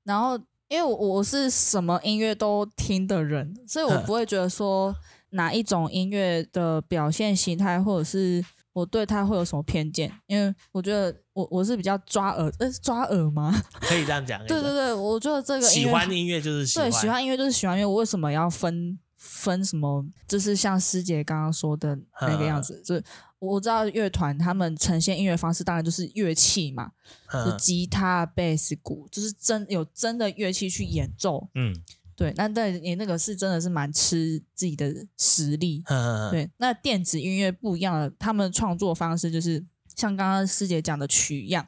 [0.05, 0.39] 然后
[0.69, 4.95] 因为我我是什么音乐都听的人，所以我不会觉得说
[5.31, 8.45] 哪一种音乐的表现形态或者是。
[8.77, 10.13] 我对他会有什么偏见？
[10.27, 13.51] 因为我觉得我我是比较抓耳，呃，抓耳吗？
[13.81, 14.39] 可以这样讲。
[14.47, 17.87] 对对对，我觉得这个喜欢音乐就是喜欢，对，喜欢音乐就是喜欢音乐。
[17.87, 20.05] 我为什么要分分什么？
[20.29, 23.05] 就是像师姐刚刚说的那个样子，就是
[23.39, 26.93] 我知道乐团他们呈现音乐方式，当然就是乐器嘛，
[27.33, 31.49] 就吉他、贝斯、鼓，就是真有真的乐器去演奏。
[31.55, 31.75] 嗯。
[32.19, 35.83] 对，那但你那个是真的是蛮吃自己的实力。
[35.85, 39.63] 呵呵对，那电子音乐不一样的，他们创作方式就是
[39.95, 41.67] 像刚刚师姐讲的取样，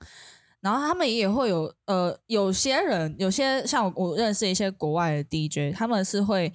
[0.60, 6.50] 然后他们也会有呃，有些人有些像我，我认识一些国外的 DJ，他们是会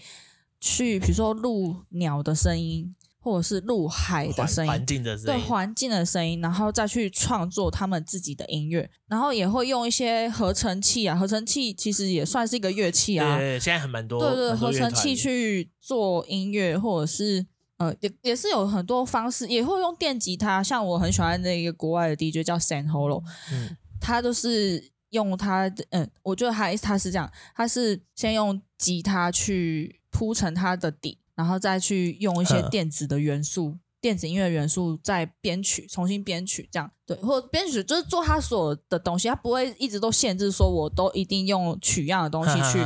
[0.64, 2.96] 去比如说录鸟的声音。
[3.26, 13.38] 或者是录海的声音，环境的声音，对环境的声音，然后再去创作他们自己的音乐，然后也会用一些合成器啊，合成器其实也算是一个乐器啊。
[13.38, 14.20] 对，对，现在很蛮多。
[14.20, 17.46] 对对，合成器去做音乐，或者是
[17.78, 20.62] 呃，也也是有很多方式，也会用电吉他。
[20.62, 23.24] 像我很喜欢的一个国外的 DJ 叫 San Holo，
[23.54, 31.18] 嗯，他就是用他的，嗯，我觉得他他是这样，他是先用吉他去铺成它的底。
[31.36, 42.80] 然后再去用一些电子的元素，嗯、电子音乐元素再编曲，重新编曲，这样对，或编曲就是做他所有的东西，他不会一直都限制说，我都一定用取样的东西去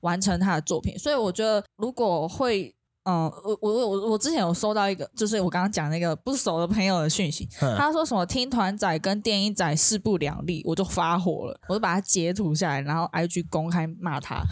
[0.00, 0.98] 完成他的作品。
[0.98, 2.74] 所以我觉得，如果会。
[3.04, 14.42] 嗯，我我我我之前有收到一个，就是我刚刚讲那个不熟的朋友的讯息，嗯、他说什么听团仔跟电音仔势不两立，我就发火了，我就把他截图下来，然后 IG 公开骂他，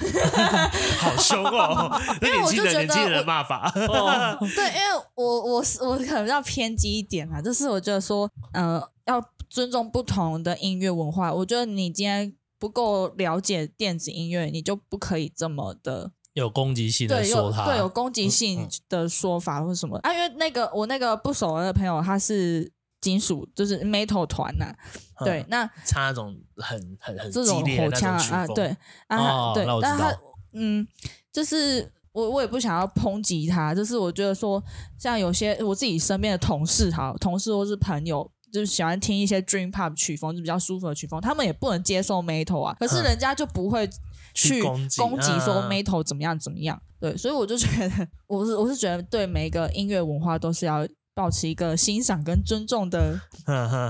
[1.00, 1.90] 好凶哦！
[2.20, 16.10] 因为我就觉得年轻人骂法， 哦、对，因为我我是我可能要偏激一点啊，就是我觉得说，呃，要尊重不同的音乐文化，我觉得你今天不够了解电子音乐，你就不可以这么的。
[16.34, 20.14] 有攻击性的说他，对，有攻击性的说法或什么、嗯嗯、啊？
[20.14, 24.76] 因为那个我那个不熟的朋友，他是金属，就是 metal 团呐、啊，
[25.20, 28.74] 嗯、对，那唱那种很很很这种火枪啊，对
[29.08, 30.16] 啊，哦、对，但他
[30.52, 30.86] 嗯，
[31.30, 34.62] 就是我我也不想要抨击他，就是我觉得说，
[34.98, 43.86] 像有些我自己身边的同事哈，同事或是朋友，就是喜欢听一些 dream pop 曲风，就比较舒服的曲风，他们也不能接受 metal 啊，可是人家就不会。
[44.34, 53.20] 去攻击说 metal 怎么样怎么样，对，所以我就觉得， 我是我是觉得，对每一个音乐文化都是要保持一个欣赏跟尊重的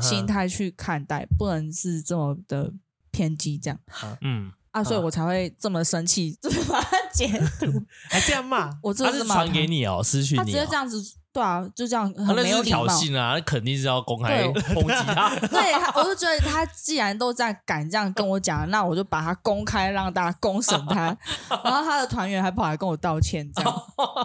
[0.03, 2.73] 心态去看待，不能是这么的
[3.11, 3.79] 偏激这样。
[4.21, 4.53] 嗯。
[4.73, 7.29] 啊，所以我才会这么生气， 就是把它截
[7.61, 7.67] 图，
[8.09, 10.97] 还这样骂，我真的是传给你哦，失去你，他直接这样子。
[11.33, 15.35] 对啊，就这样，很没有挑衅啊，那肯定是要公开 抨击他。
[15.49, 21.16] 对，我就觉得他既然都在敢这样跟我讲，那我就把他公开让大家公审他。
[21.49, 23.83] 然后他的团员还跑来跟我道歉，这样。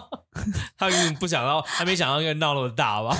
[0.76, 3.16] 他根本不想到，还没想到，因为闹那么大吧？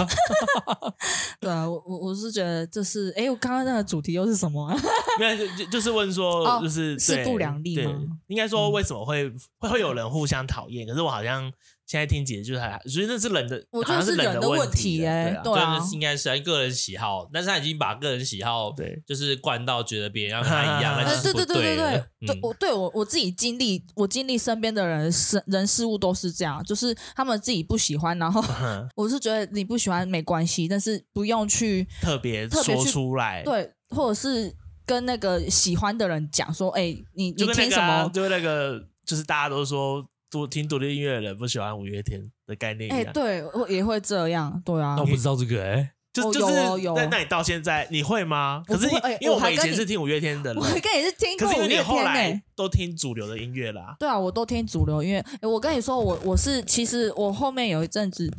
[1.40, 4.70] 对啊，我我我是觉得这是，哎，我刚刚那个主题又是什么？
[5.18, 7.92] 没有，就就是问说，就是势不两立吗？
[8.26, 10.86] 应该说为什么会会会有人互相讨厌？
[10.86, 11.50] 可是我好像。
[11.88, 21.54] 现在听姐就是还，所以那是人的，我觉得是人的问题哎，对啊，应该是个人喜好，但是他已经把个人喜好对，就是灌到觉得别人要跟他一样，那 是不对的。
[21.54, 28.44] 对对对对对，我对我我自己经历，我经历身边的人事人事物都是这样，就是他们自己不喜欢，然后
[28.94, 38.10] 我是觉得你不喜欢没关系，但是不用去特别说出来，对，或者是跟那个喜欢的人讲说，哎，你你听什么？
[38.12, 40.06] 就是那个，就是大家都说。
[40.30, 44.94] 独听独立音乐的人不喜欢五月天的概念，哎、欸，对，我也会这样，对啊。
[44.94, 46.54] 那我不知道这个、欸，哎，就就是
[46.94, 48.62] 那那你到现在你会吗？
[48.66, 48.86] 可是
[49.20, 53.96] 因为我们以前是听五月天的，我跟你是听，可是你后来都听主流的音乐啦。
[53.98, 55.24] 对啊，我都听主流音乐。
[55.40, 58.30] 哎，我跟你说，我我是其实我后面有一阵子，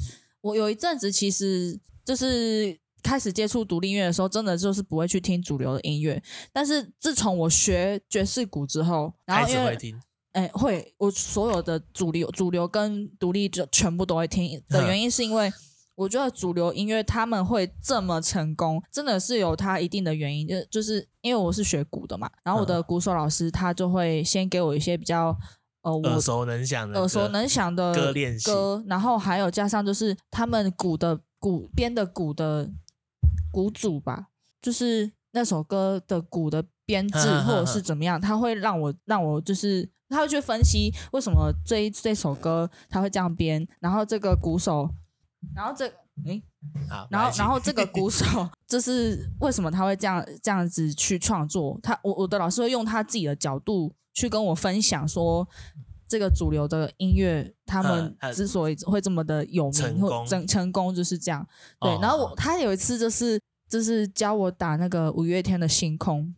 [0.42, 6.22] 我有一阵子其实就是开始接触独立音乐的时候，真的就是不会去听主流的音乐。
[6.54, 9.76] 但是自从我学爵士鼓之后，然后因为。
[10.40, 15.52] 哎，会，我所有的主流、主流跟独立就全部都会听 的原因，是因为
[15.96, 20.48] 我觉得主流音乐他们会这么成功，真的是有它一定的原因。
[20.48, 25.36] 就就是因为我是学鼓的嘛，然后我的鼓手老师他就会先给我一些比较
[25.82, 32.72] 呃我耳熟能详的耳熟能详的歌练习，歌，然后还有加上就是他们鼓的鼓编的鼓的
[33.52, 34.28] 鼓组吧，
[34.62, 39.90] 就是那首歌的鼓的编制或者是怎么样，他会让我让我就是。
[40.10, 44.90] 他会去分析为什么这一这首歌他会这样编，然后这个鼓手，
[45.56, 45.86] 然后这
[46.26, 46.44] 诶，
[46.90, 48.26] 好，然后然后这个鼓手，
[48.68, 51.80] 这是为什么他会这样这样子去创作？
[51.82, 55.48] 他我我的老师会用他自己的角度去跟我分享说，
[56.08, 61.48] 这个主流的音乐他们之所以会这么的有名或成成功就是这样。
[61.80, 66.36] 对，然后我他有一次就是就是教我打那个五月天的星空。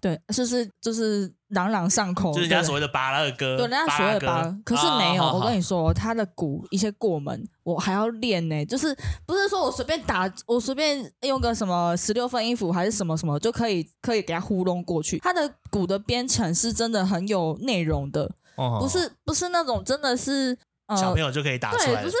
[0.00, 5.24] 对，就是就是朗朗上口，就是人家所谓的巴拉歌，对，人家所谓的芭乐，可是没有。
[5.24, 8.66] 我跟你说，他的鼓一些过门，我还要练呢。
[8.66, 15.18] 就是不是说我随便打，我随便用个什么十六分音符还是什么什么就可以可以给他糊弄过去。
[15.18, 18.30] 他的鼓的编程是真的很有内容的，
[18.78, 20.58] 不是不是那种真的是。
[20.96, 22.16] 小朋友就可以打出来，对，不是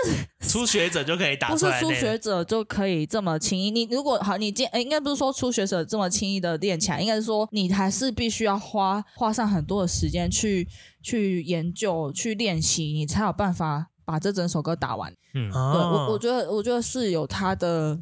[0.48, 3.70] 初学者就可以打出来，不是初学者就可以这么轻易。
[3.70, 10.68] 你如果好，你今诶，应该不是说初学者这么轻易的练起来，应该是说你还是必须要花花上很多的时间去
[11.02, 15.12] 去研究、去练习，你才有办法把这整首歌打完。
[15.34, 17.98] 嗯，对我我觉得我觉得是有他的。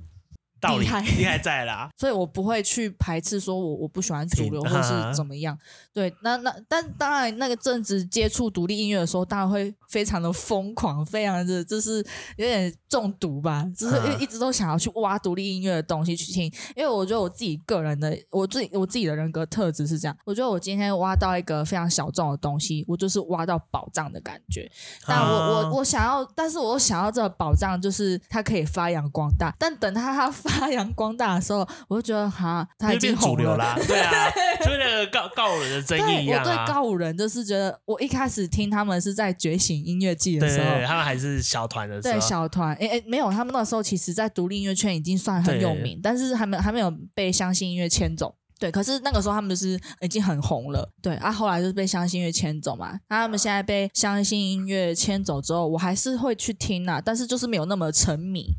[0.67, 5.57] 厉害厉害在啦， 所以我不会去排斥说我我不喜欢主流或是怎么样。
[5.93, 12.05] 对，那那但当然那个阵子接触独立音乐的时候，当然会非常的疯狂，非常的就是
[12.37, 16.45] 有点中毒吧，就是一一直都想要去挖独立音乐的东西去听。
[16.75, 24.71] 因为我觉得我自己个人的我自己我自己的人格特质是这样，我觉得我今天挖到一个非常小众的东西，我就是挖到宝藏的感觉。
[25.07, 30.56] 但我我我想要，但是我想要这个宝藏就是它可以发扬光大，但等它它发。
[30.59, 34.31] 发扬光大的时候，我就觉得哈，他已经主流啦， 对啊，
[34.65, 36.51] 就那个告告五人的争议一样啊。
[36.51, 48.35] 我对告五人就是觉得，我一开始听他们是在觉醒音乐季的时候，对对对，他们还是小团的时候，对小团，哎哎，没有，他们那时候其实，在独立音乐圈已经算很有名，但是还没还没有被相信音乐牵走。
[48.59, 52.99] 对，可是那个时候他们就是已经很红了，对啊，后来就是被相信音乐牵走嘛。
[53.11, 58.55] 那他们现在被相信音乐牵走之后，我还是会去听啊，但是就是没有那么沉迷。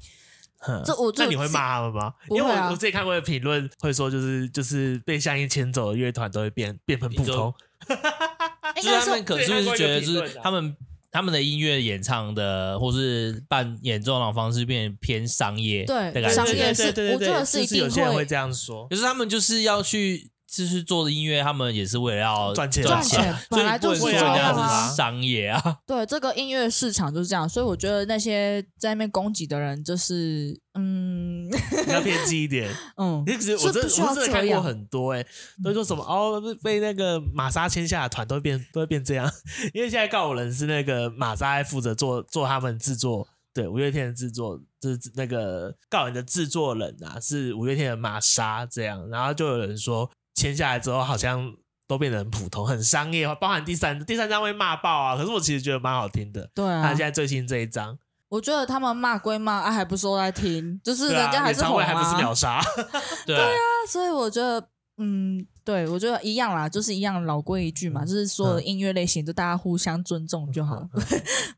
[0.85, 2.13] 这我那你会骂他们吗？
[2.29, 7.53] 因为我我自己看过的评论会说，就是就是被相应牵走的乐团都会变变成普通。
[8.75, 10.75] 就是他们可是不是觉得就是他们
[11.11, 20.31] 他们的音乐演唱的或是办演奏的方式变偏商业，对，商业是，我觉得是一定会，有些人会这样说，可是他们就是要去。
[20.57, 25.77] 就是做的音乐，他们也是为了要赚钱，赚钱本来就是这样，商业啊。
[25.85, 31.47] 对，这个音乐市场就是这样，所以我觉得那些在那边攻击的人，就是嗯，
[31.85, 32.73] 比较偏激一点。
[32.97, 35.27] 嗯，其实我真的我真的看过很多、欸，哎，
[35.63, 39.31] 都说什么哦，被那个玛莎签下的团都会变都会变这样，
[39.75, 50.09] 因为现在告五人是那个玛莎负责做做他们制作，对五月天的制作，就是那个告人的制作人啊，是五月天的玛莎这样，然后就有人说。
[50.37, 51.51] 签下来之后，好像
[51.87, 55.17] 都变得很普通、很商业化，包含第三第三张会骂爆啊。
[55.17, 56.47] 可是我其实觉得蛮好听的。
[56.53, 57.97] 对啊，他现在最新这一张，
[58.29, 62.61] 我觉得他们骂归骂，啊，还不说来听，就是人家还是红啊，还不是秒杀。
[63.25, 63.49] 对啊，
[63.89, 70.89] 所以我觉得，嗯，对我觉得一样啦，就是一样老规一句嘛，就是所有的音乐类型，就大家互相尊重就好 了，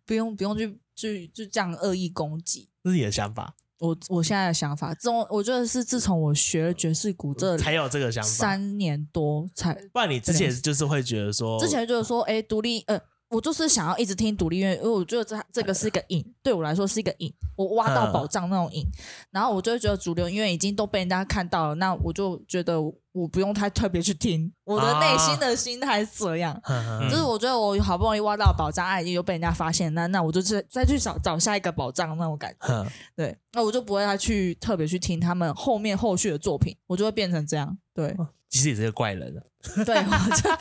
[0.06, 2.70] 不用不用去去就这样恶意攻击。
[2.84, 3.56] 这是你的想法。
[3.80, 9.74] 我我现在的想法，自从我觉得是自从我学了爵士鼓这才有这个想法，三年多才。
[9.92, 13.00] 不然你之前就是会觉得说，之前就是说，哎，独立呃。
[13.30, 18.84] 我就是想要一直听独立音乐，因为我觉得这这个是一个瘾，对我来说是一个瘾，我挖到宝藏那种瘾。
[19.30, 24.52] 然后我就会觉得主流音乐已经都被人家看到了，那我就觉得我不用太特别去听。
[24.63, 32.74] 我的内心的心态是这样，啊、就是我觉得我好不容易挖到宝藏，哎，又被人家发现，那那我就再再去找找下一个宝藏那种感觉。
[32.74, 37.78] 啊、对，那我就不会再去特别去听他们后面后续的作品，我就会变成这样。
[37.94, 38.15] 对。
[38.50, 39.32] 其实也是个怪人
[39.86, 40.58] 对，我这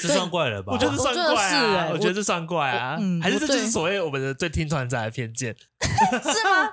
[0.00, 0.72] 这 算怪人吧？
[0.72, 6.72] 我觉得算怪啊，我觉得这算怪啊，还是这就是所谓我们的对听团仔的偏见， 是吗？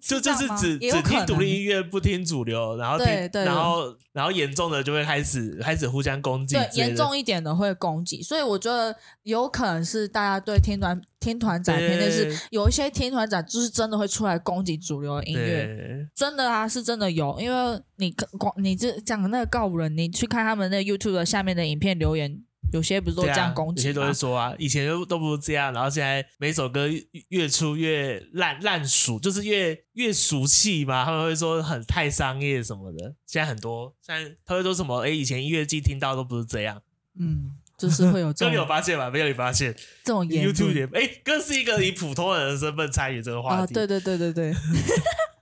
[0.00, 3.06] 就就是只只听独立音乐，不听主流，然后听，
[3.44, 22.42] 然后然后严重的就会开始开始互相攻击，对，严重一点的会攻击，所以我觉得有可能是大家对听团听团展偏见是有一些听团展就是真的会出来攻击主流的音乐，真的啊，是真的有，因为你光你这讲的那个告五人，你去看他们那 YouTube 的下面的影片留言。
[22.72, 26.88] 有些不是都这样攻击、啊，有些都会说啊，以前都都不是这样，然后现在每首歌
[27.28, 31.04] 越出越烂烂俗，就是越越俗气嘛。
[31.04, 33.14] 他们会说很太商业什么的。
[33.26, 35.00] 现在很多，现在他会说什么？
[35.00, 36.80] 哎，以前音乐季听到都不是这样。
[37.18, 38.48] 嗯，就是会有这种。
[38.48, 39.10] 这你有发现吗？
[39.10, 40.88] 没有你发现这种 YouTube 点？
[40.92, 43.72] 哎，更是一个以普通人的身份参与这个话题。
[43.72, 44.54] 啊、对对对对对。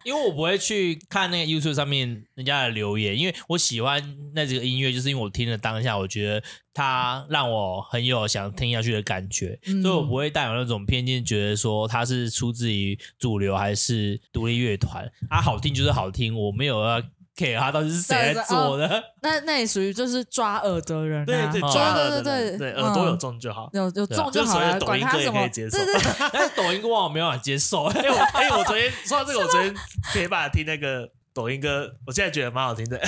[0.04, 4.02] 因为我不会去看那个 YouTube 上面人家的留言，因为我喜欢
[4.34, 6.42] 那几个音乐，就是因为我听了当下，我觉得
[6.72, 17.02] 它让我很有想听下去的感觉，嗯、所以我不会带有那种偏见，觉得说它是出自于主流还是独立乐团，啊，好听就是好听，我没有要。
[17.56, 18.86] 他到底是谁在做的？
[18.88, 25.86] 哦、那那也属于就是抓耳的人、啊，对对，抓耳的对对对，耳朵有中就好，有有中就好了，啊、管他什么，对对，
[26.32, 27.84] 但是抖音歌我没办法接受。
[27.94, 29.74] 哎、欸，我哎、欸，我昨天说到这个，我昨天
[30.12, 33.00] 可以把听那个抖音歌，我现在觉得蛮好听的。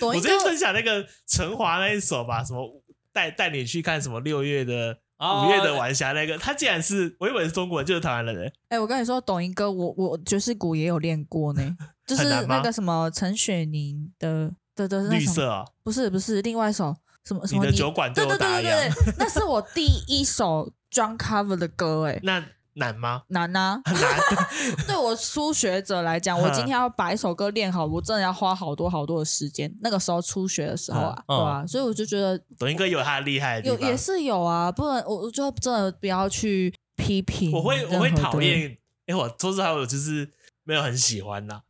[0.00, 2.82] 我昨天分享那个陈华那一首吧，什么
[3.12, 4.98] 带带你去看什么六月的。
[5.20, 8.78] 五月的晚霞那个，他竟然是我以为是中国人，就是台湾人哎、欸！
[8.78, 11.76] 我跟你说，抖音歌我我爵士鼓也有练过呢，
[12.16, 16.94] 就是那个什么陈雪凝的的的绿色啊，不是不是，另外一首
[17.24, 22.42] 什么什么你的酒馆对对对对对，那是我第一首 drum cover 的歌哎，那。
[22.74, 23.22] 难吗？
[23.28, 24.86] 难啊，很难。
[24.86, 29.70] 对我初学者来讲，我今天要把一首歌练好，我真的要花好多好多的时间。
[29.82, 37.50] 那个时候初学的时候啊，对啊，所以我就觉得抖音哥有他厉害的地方，有也是有啊，不能，我我就真的不要去批评。
[37.50, 38.60] 我会我会讨厌，
[39.06, 40.30] 因为我说实话，我就是
[40.62, 41.60] 没有很喜欢呐。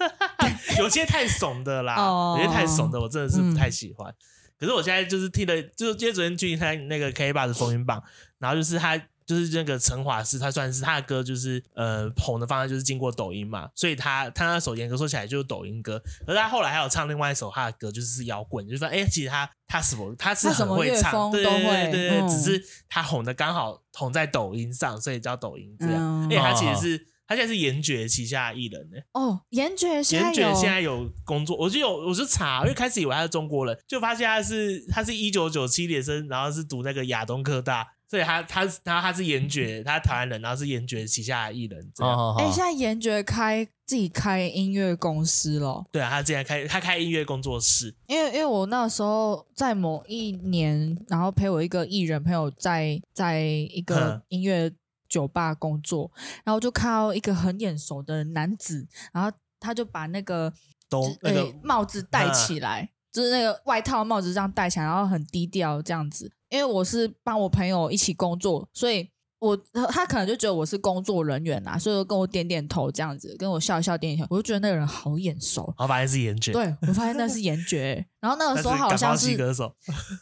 [0.78, 1.96] 有些太怂的啦，
[2.38, 4.14] 有些太怂的，我真的是不太喜欢。
[4.58, 8.02] 可是我现在就是听了，就是今天昨天去看那个 KKBOX 的风云榜，
[8.38, 9.00] 然后就是他。
[9.26, 26.22] 就是那个陈华师，他算是他的歌，就是呃红的方向就是经过抖音嘛，所以他他那首严格说起来就是抖音歌，而他后来还有唱另外一首他的歌，就是摇滚，就是说哎、欸，其实他他什么他是很会唱，对对对对对，嗯、只是他红的刚好红在抖音上，所以叫抖音这样。
[26.24, 28.98] 因为、嗯、他其实是他现在是严爵旗下的艺人呢。
[29.12, 37.86] 哦，严爵严爵现在有工作，我就有我就查，因为开始以为他是中国人，就发现他是他是一九九七年生，然后是读那个亚东科大。
[38.06, 41.90] 所以他，他，他他是严爵，他台湾人，然后是严爵旗下的艺人。
[41.92, 45.84] 这样，哎，现在严爵开自己开音乐公司了。
[45.90, 47.92] 对啊，他现在开，他开音乐工作室。
[48.06, 54.70] 因为，因为我那时候在某一年，然后陪我一个艺人朋友在在一个音乐
[55.14, 60.52] 酒吧工作，嗯、然后就看到一个很眼熟的男子，然后他就把那个
[60.88, 66.32] 都那个帽子戴起来，嗯、就是那个外套帽子这样戴起来，然后很低调这样子。
[66.48, 69.08] 因为我是帮我朋友一起工作，所以
[69.38, 69.56] 我
[69.88, 75.72] 他可能就觉得我是工作人员啊，所以跟我点点头这样子，跟我笑一笑点点头，我就觉得那个人好眼熟。
[75.78, 78.04] 我发现是严爵，对，我发现那是严爵。
[78.20, 79.74] 然后那个 时候好像是，是歌手，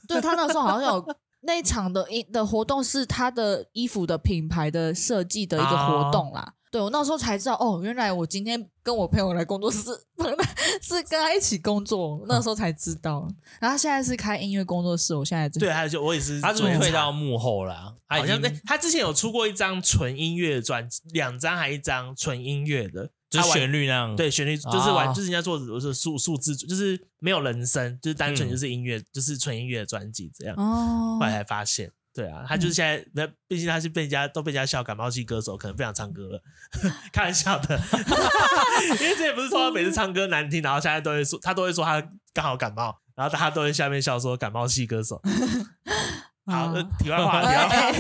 [0.09, 6.55] 对，他那个时候好像有那一场的一的活动是他的衣服的品牌的设计的一个活动啦。
[6.71, 9.91] 对，我那时候才知道哦，原来我今天跟我朋友来工作室
[10.81, 13.29] 是跟他一起工作，那时候才知道。
[13.61, 30.55] 然后他现在是开音乐工作室，我现在对，还有就我也是，他是退到幕后了，好像他之前有出过一张纯音乐的专辑，两张还一张纯音乐的，就是旋律那样，对，旋律就是玩，就是人家做的是数数字，就是没有人声，就是单纯就是音乐，就是纯音乐的专辑这样。
[30.57, 31.91] 哦，后来才发现。
[32.15, 36.43] 对啊，他就是现在，那毕竟他是被人家都被人家笑感冒系歌手，可能不想唱歌了，
[37.11, 37.75] 开玩笑的。
[39.01, 45.23] 因为这也不是说他每次唱歌难听，然后现在都会说他都会说他刚好感冒，然后大家都会下面笑说感冒系歌手。
[46.45, 47.93] 好，题外话，题外话，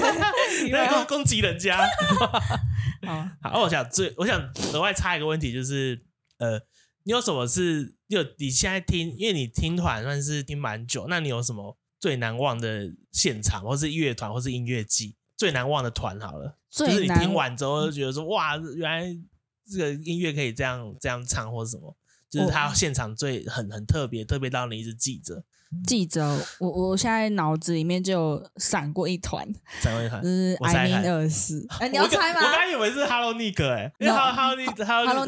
[0.70, 1.78] 那攻攻击人家。
[3.04, 4.40] 好，好，我想最我想
[4.72, 6.04] 额外插一个问题，就是
[6.38, 6.58] 呃，
[7.04, 11.78] 你有什么是就你现在听，因为你听团算是听蛮久，那你有什么？
[11.98, 19.16] 最难忘的现场，或是乐团，或是音乐季，最难忘的团好了，就是你听完之后就觉得说，哇，原来
[19.70, 21.96] 这个音乐可以这样这样唱，或者什么，
[22.28, 25.44] 就是他现场最很很特别，特别到你一直记着。
[25.86, 29.46] 记者，我我现在脑子里面就有闪过一团，
[29.80, 31.66] 闪过一团，就是艾米尔斯。
[31.80, 32.40] 哎，你要猜吗？
[32.40, 35.26] 我刚以为是 Hello Nick，哎，因为 Hello Hello Nico，Hello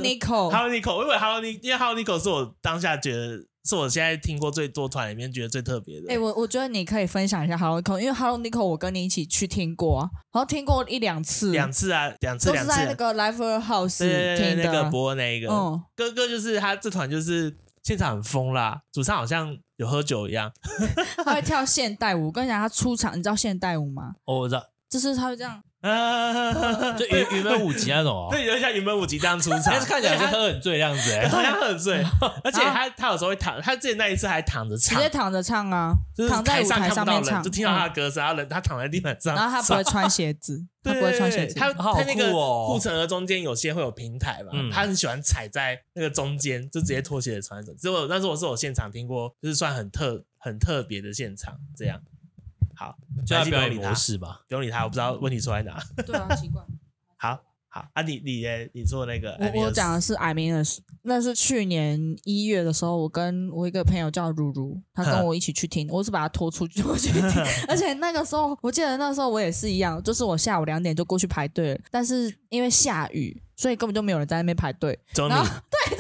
[0.68, 3.44] Nico，我以为 Hello Nick，因为 Hello Nico 是我当下觉得。
[3.66, 6.08] 是我现在听过最多团里面觉得最特别的。
[6.10, 14.36] 哎、欸，我我觉得你可以分享一下 Hello Nico，因为 Hello Nico 我跟你一起去听过啊，然后听过一两次，两次啊，两次，两次，都是在那个 Live House 听的。
[14.36, 20.52] 对对对，那个播那个，嗯，哥哥就是他这团就是现场很疯啦，主唱好像有喝酒一样，
[21.24, 22.26] 他会跳现代舞。
[22.26, 24.14] 我跟你讲，他出场，你知道现代舞吗？
[24.24, 25.62] 哦，我知道，就是他会这样。
[26.98, 32.02] 就云云门舞集那种哦，对，有点像云门舞集这样出场， 但是看起来是喝很醉的样子，哎，好像喝很醉，
[32.42, 52.00] 而且他他有时候会躺，他之前那一次还躺着唱，直接躺着唱啊，就是躺在舞台上面唱，就听到他的歌声，然后人他躺在地板上，然后他不会 穿鞋子，他不会穿鞋子，他他那个护城河中间有些会有平台嘛，他很喜欢踩在那个中间，就直接脱鞋的穿着，只有那时候我是我现场听过，就是算很特很特别的现场这样。
[52.76, 52.96] 好，
[53.26, 55.78] 就要表演模式吧，不用理他，我不知道问题出在哪。
[56.06, 56.62] 对啊，奇怪。
[57.16, 67.22] 好好啊，你你你做那个，我我讲的是 I mean，那是去年一月的时候，我跟我一个朋友叫如如，他跟我一起去听，我是把他拖出去过去听，
[67.68, 74.98] 而且那个时候我记得那时候我也是一样，就是我下午两点就过去排队了，但是因为下雨，所以根本就没有人在那边排队。
[75.14, 75.96] 然后对。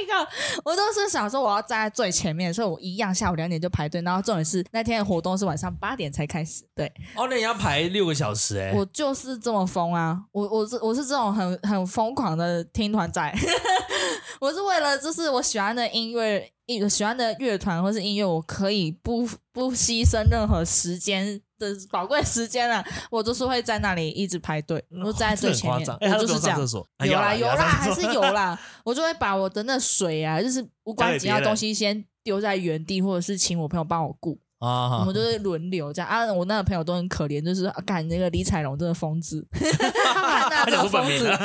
[0.00, 0.28] 一个，
[0.64, 4.00] 我都是想说我要站在最前面，所以我一样下午两点就排队。
[4.02, 6.86] 然后重点是那天的活动是晚上八点才开始，对。
[7.14, 8.76] 哦，那你要排六个小时哎、欸。
[8.76, 10.22] 我就是这么疯啊！
[10.32, 13.34] 我我是我是这种很很疯狂的听团仔，
[14.40, 21.40] 我是为了就是我喜欢的音乐，一喜欢的乐团或是音乐，我可以不不牺牲任何时间。
[21.58, 26.58] 的宝贵时间啊，我都是会在那里一直排队，我站在最前面，我就是这样。
[27.04, 36.32] 有啦有啦，还是有啦，我就会把我的那水啊，就是无关紧要东西先丢在原地，或者是请我朋友帮我顾啊，我们就是轮流这样啊。
[36.32, 41.28] 我那个朋友都很可怜，就是干那个李彩龙真的疯子， 他那个疯子。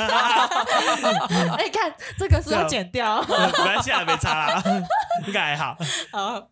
[1.56, 4.62] 哎，看这个是要剪掉，没关系啊，没差啦，
[5.26, 5.76] 应该还好。
[6.10, 6.48] 好。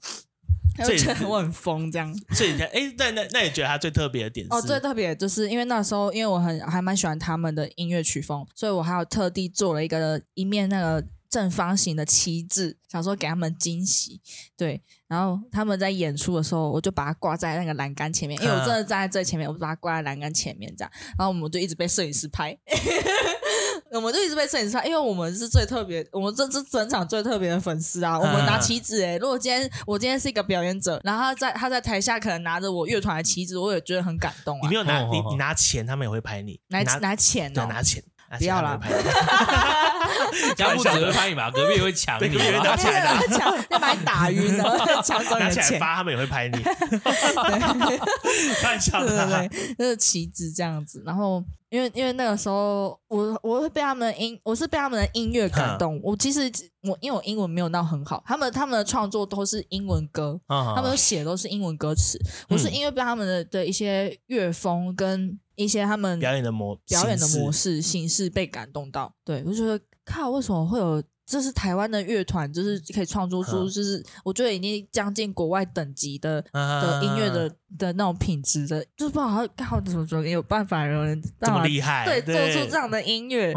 [0.85, 4.53] 所以我很疯这样， 所以你看，哎，那那那你觉得他最特别的点是？
[4.53, 14.21] 哦，最特别就是因为那时候，因为我很还蛮喜欢他们的音乐曲风，所以我还有特地做了一个一面那个正方形的旗帜，想说给他们惊喜。
[14.57, 22.57] 对，然后他们在演出的时候，我就把它挂在那个栏杆前面，因为我真的站在最前面，我就把它挂在栏杆前面这样，然后我们就一直被摄影师拍。
[23.91, 28.19] 我们就一直被摄影师拍，因为我们是最特别，我们这这整场最特别的粉丝啊！
[28.19, 34.63] 我们拿旗子诶，如果今天我今天是一个表演者，然后他在他在台下可能拿着我乐团的旗子，我也觉得很感动啊！
[34.63, 38.03] 你没有拿你你拿钱，他们也会拍你，拿拿钱对，拿钱，
[38.39, 38.79] 不要了，
[40.57, 46.59] 家 不只会拍你嘛，隔壁也会抢你，隔壁拿起来抢，要把你打晕了，抢 拿起来发，他们也会拍你，
[48.63, 51.45] 太笑了，对对，就是旗子这样子，然后。
[51.71, 55.95] 因为因为那个时候我我会被他们的音，我是被他们的音乐感动。
[55.99, 56.51] 嗯、我其实
[56.83, 62.19] 我因为我英文没有到很好，他们他们的创作都是英文歌，嗯、他们写的都是英文歌词。
[62.19, 69.15] 嗯、我是因为被他们的的一些乐风跟一些他们表演的模表演的模式形式被感动到。
[69.25, 71.03] 对，我就觉得靠，为什么会有？
[71.31, 83.55] 这是台湾的乐团，就是可以创作出，就是我觉得已经将近国外等级的的音乐的的那种品质的，就是不知道他刚好怎么说，有办法有人这么厉害，对，做出这样的音乐，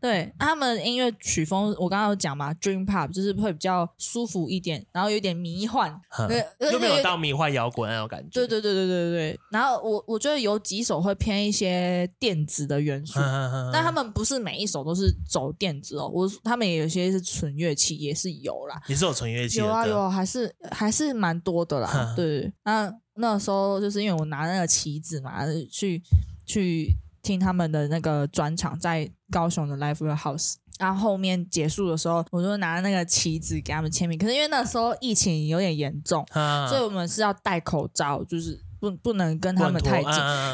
[0.00, 6.00] 对，他们音乐曲风，我刚刚有讲嘛，Dream Pop 就是会比较舒服一点，然后有点迷幻，
[6.70, 9.40] 又没有到迷幻摇滚那种感觉，对对对对对对。
[9.50, 13.18] 然后我我觉得有几首会偏一些电子的元素，
[13.72, 17.07] 但他们不是每一首都是走电子哦，我他们也有些。
[17.10, 21.88] 是纯乐器也是有啦，也是有纯乐器，有啊有，还是还是蛮多的啦。
[21.90, 26.02] 呵对，那那时候就是因为我拿那个旗子嘛，去
[26.46, 30.54] 去听他们的那个专场，在高雄的 Live House。
[30.78, 34.16] 然后后面结束的时候，我就拿那个旗子给他们签名。
[34.16, 38.60] 可是因为那时候疫情有点严重，呵所以我们是要戴口罩，就是。
[38.80, 40.12] 不不能跟他们太近，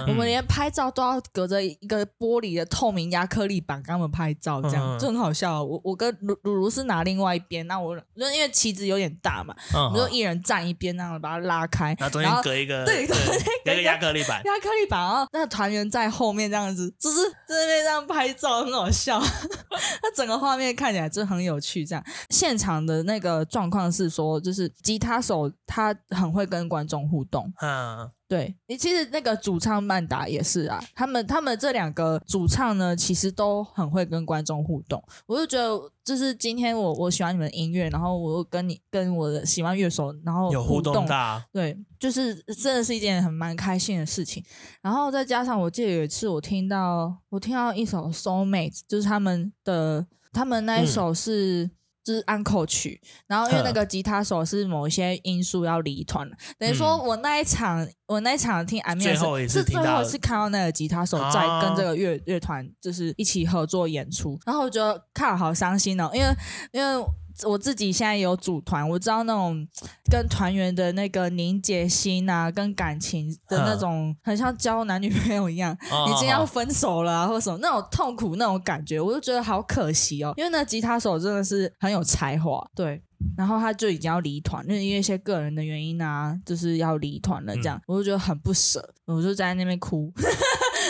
[0.08, 5.62] 我们连拍照都要隔着一个玻璃的透明亚克力板跟他们拍照，这样就很好笑。
[5.62, 8.02] 我我跟鲁鲁鲁是拿另外一边，那我就
[8.32, 17.16] 因为旗子有点大嘛，我们就一人站一边，那样把它拉开，然后中间隔一个对，隔一个亚克力板，亚克力板，然后那个团员在后面这样子，就是
[17.46, 19.20] 在那边这样拍照，很好笑。
[20.02, 21.84] 那整个画面看起来就很有趣。
[21.84, 27.52] 这样现场的那个状况是说，就是吉他手他很会跟观众互动。
[27.60, 28.10] 嗯。
[28.26, 35.02] 对，你其实那个主唱曼达也是啊，他们他们这两个主唱呢，其实都很会跟观众互动。
[35.26, 44.42] 我就觉得，就是今天我我喜欢你们的音乐，然后我又跟你跟我的喜欢乐手，然后互，有互动的，对，就是真的是一件很蛮开心的事情。
[44.80, 51.64] 然后再加上我记得有一次我听到我听到一首 Soulmates，就是他们的他们那一首是。
[51.64, 51.70] 嗯
[52.04, 66.28] 就是安可曲，然后因为那个吉他手是某一些因素要离团了，等于说我那一场、嗯、我那一场听 I mean 是最后是看到那个吉他手在跟这个乐乐团就是一起合作演出，然后我觉得看好伤心哦，因为
[66.72, 67.06] 因为
[67.42, 69.66] 我自己现在有组团，我知道那种
[70.10, 75.76] 跟团员的那个凝结心啊，跟感情的那种，很像交男女朋友一样，
[76.08, 80.32] 已经要分手了啊，或者什么那种痛苦那种感觉，我就觉得好可惜哦。
[80.36, 83.02] 因为那吉他手真的是很有才华，对。
[83.38, 90.12] 然后他就已经要离团，就是因为一些个人的原因啊，就是要离团了，这样、嗯、我就觉得很不舍，我就在那边哭。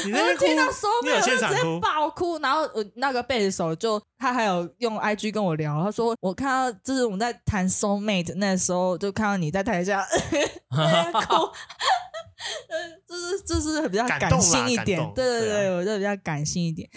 [0.04, 2.38] 你那边哭，听到收尾，我就直接爆哭。
[2.38, 10.04] 然后我那个贝斯手就他还有用 IG 跟我聊，他说我看到就是我们在谈 Soul Mate 那时候，就看到你在台下
[11.26, 11.50] 哭。
[12.68, 12.74] 嗯，
[13.08, 16.88] 就是就是比较感性一点，对对对，啊、我就比较感性一点。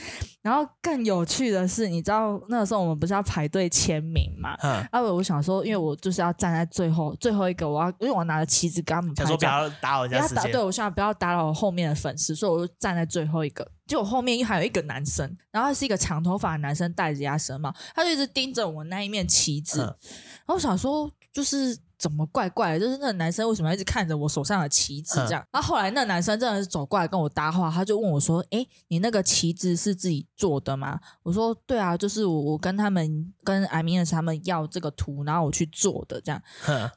[0.42, 4.56] 然后更有趣的是，你知道那个时候我们不是要排队签名嘛？
[4.64, 10.52] 嗯，啊，我想说，因为我就是要站在最后最后一个，我要因为我拿着旗子跟他们拍照，想说不要打扰人家时间。
[10.52, 13.70] 对，我现在不要打扰我后面的粉丝，所以我就站在最后一个。
[13.86, 19.82] 结果后面又还有一个男生，然后他是一个长头发的男生，戴着鸭舌帽，他就一直盯着我那一面旗子。
[19.82, 21.78] 嗯、然后我想说，就是。
[21.98, 22.80] 怎么怪怪的？
[22.80, 25.44] 就是那个男生为什么要一直看着我手上的旗子这样？
[25.52, 36.40] 然后后来那个男生真的是走过来跟我搭话，他就问我说：“哎，你那个旗子是自己做的吗？”我说：“对啊，就是我我跟他们跟 Iminus 他们要这个图，然后我去做的这样。”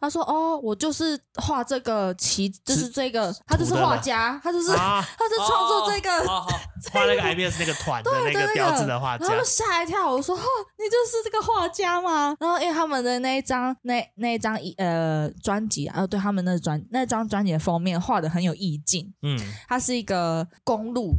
[0.01, 6.29] 他说：“哦，我就是画这个旗，就是这个，他就是画家，他就是他是创作这个
[6.93, 10.43] 画那个 Iminus 那个团的那个标志的画家。”然后就吓一跳，我说：“哦，
[10.77, 14.90] 你就是这个画家吗？”然后因为他们的那一张那那一张一呃。
[14.91, 19.39] 呃，专辑啊，对他们那专那张专辑的封面画的很有意境，嗯，
[19.69, 21.15] 它是一个公路，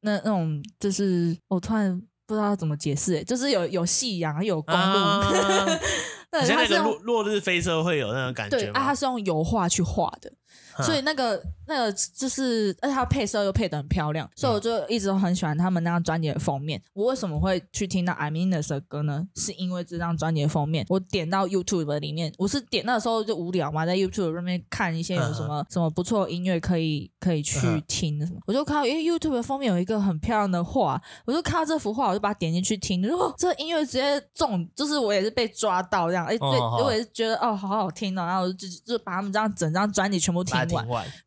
[0.00, 5.66] 那那种就是我突然不知道怎么解释，就是有有夕阳，有公路，啊、
[6.30, 10.32] 对，像那个落落日飞车会有那种感觉，对啊，它是用油画去画的。
[10.82, 16.80] 所以那个那个就是，而且它配色又配的很漂亮，所以我就一直都很喜欢他们那张专辑的封面。
[16.94, 19.26] 我为什么会去听到 Iminus 的歌呢？
[19.36, 20.86] 是因为这张专辑的封面。
[20.88, 28.40] 我点到 YouTube 里面，我是点那时候就无聊嘛，在 YouTube 上面看一些有什么什么不错音乐可以可以去听什么。
[28.46, 33.02] 我就看到，因为 YouTube 的封面有一个很漂亮的画，我就看到这幅画，我就把它点进去听。
[33.02, 36.48] 然后这音乐直接中，就是我也是被抓到这样，哎，对，
[36.82, 40.58] 我也是觉得哦，好好听哦，然后我就就把他们这样整张专辑全部听。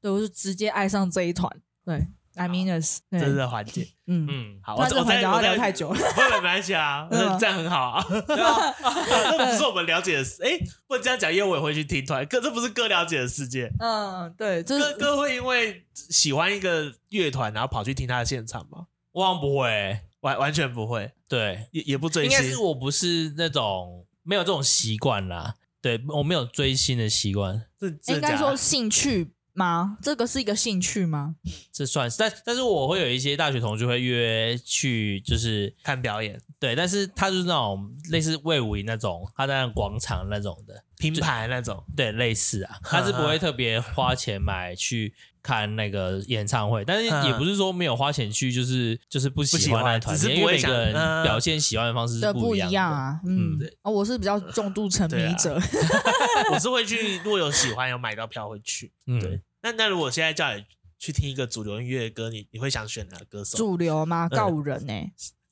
[0.01, 1.49] 对，我就直接爱上这一团。
[1.86, 3.88] 对 I mean us，这是环节。
[4.07, 7.07] 嗯嗯，好，我这环节聊太久了，不会没关系啊，
[7.39, 8.03] 这样很好啊。
[8.09, 8.18] 这
[9.45, 10.57] 不是我们了解的事，哎，
[10.88, 13.72] 不能这样讲，因为我也会去听团，哥，这不是哥了解的世界。
[13.80, 18.88] 嗯，对，哥哥会因为喜欢一个乐团，然后跑去听他的现场吗？
[19.11, 21.11] 我不会，完完全不会。
[21.30, 22.32] 对，也也不追星。
[22.32, 25.53] 应该是我不是那种没有这种习惯啦。
[25.84, 27.61] 对，我没有追星的习惯，
[28.01, 29.97] 这应该说兴趣吗？
[30.01, 31.36] 这个是一个兴趣吗？
[31.73, 36.39] 这算是，但但是我会有一些大学同学会约去，就是看表演。
[36.57, 45.13] 对，但是他就是那种类似魏武营那种，他在那广场那种的拼盘那种，对，类似啊，他是不会特别花钱买去
[45.43, 53.19] 看那个演唱会，但是也不是说没有花钱去，就是就是不喜欢那团，只是因为每个人表现喜欢的方式是不一样啊。
[53.25, 55.59] 嗯，对，啊，我是比较重度沉迷者，
[56.53, 58.91] 我是会去，如果有喜欢有买到票会去。
[59.05, 59.41] 嗯，对。
[59.61, 60.63] 那那如果现在叫你
[60.97, 63.57] 去听一个主流音乐的歌，你你会想选哪个歌手？
[63.57, 64.29] 主流吗？
[64.29, 64.93] 告五人呢？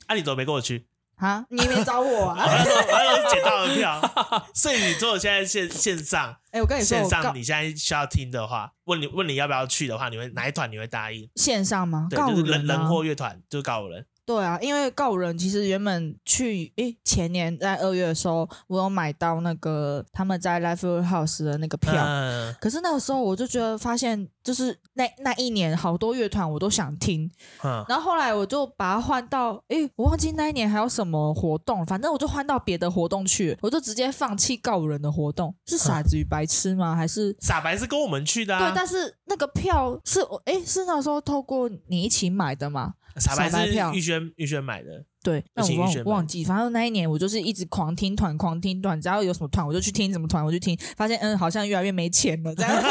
[0.07, 0.87] 啊，你怎么没跟我去？
[1.21, 1.45] 啊！
[1.49, 2.35] 你没找我啊？
[2.39, 11.29] 我那时候我那时候捡到了票， 所以你说我现在线线上，哎，我跟你说，线上你现在需要听的话，问你问你要不要去的话，你会哪一团你会答应？
[11.35, 12.07] 线上吗？
[12.09, 14.03] 对，就是人人或乐团，就是告五人。
[14.31, 27.29] 对啊，因为告人其实原本去诶前年在二月的时候，我有买到那个他们在 Live House 的那个票，嗯、可是那个时候我就觉得发现，就是那那一年好多乐团我都想听，
[27.63, 36.95] 嗯、然后后来我就把它换到诶，我忘记那一年还有什么活动，反正我就换到别的活动去，我就直接放弃告人的活动，是傻子与白痴吗？
[36.95, 38.59] 还是傻白是跟我们去的、啊？
[38.59, 42.93] 对，但是那个票是我诶，是那时候透过你一起买的吗？
[43.17, 52.71] 傻白是玉轩玉轩买的，对，那我忘忘记，反正那一年我就是一直狂听团，狂听团，只要有什么团我就去听什么团，我就听，发现嗯，好像越来越没钱了，这样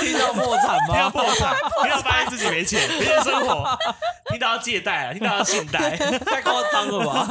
[0.00, 0.94] 听到破产吗？
[0.94, 3.66] 听到破产， 听到发现自己没钱，没钱生活，
[4.30, 7.28] 听到要借贷了，听到要信贷，太夸张了吧？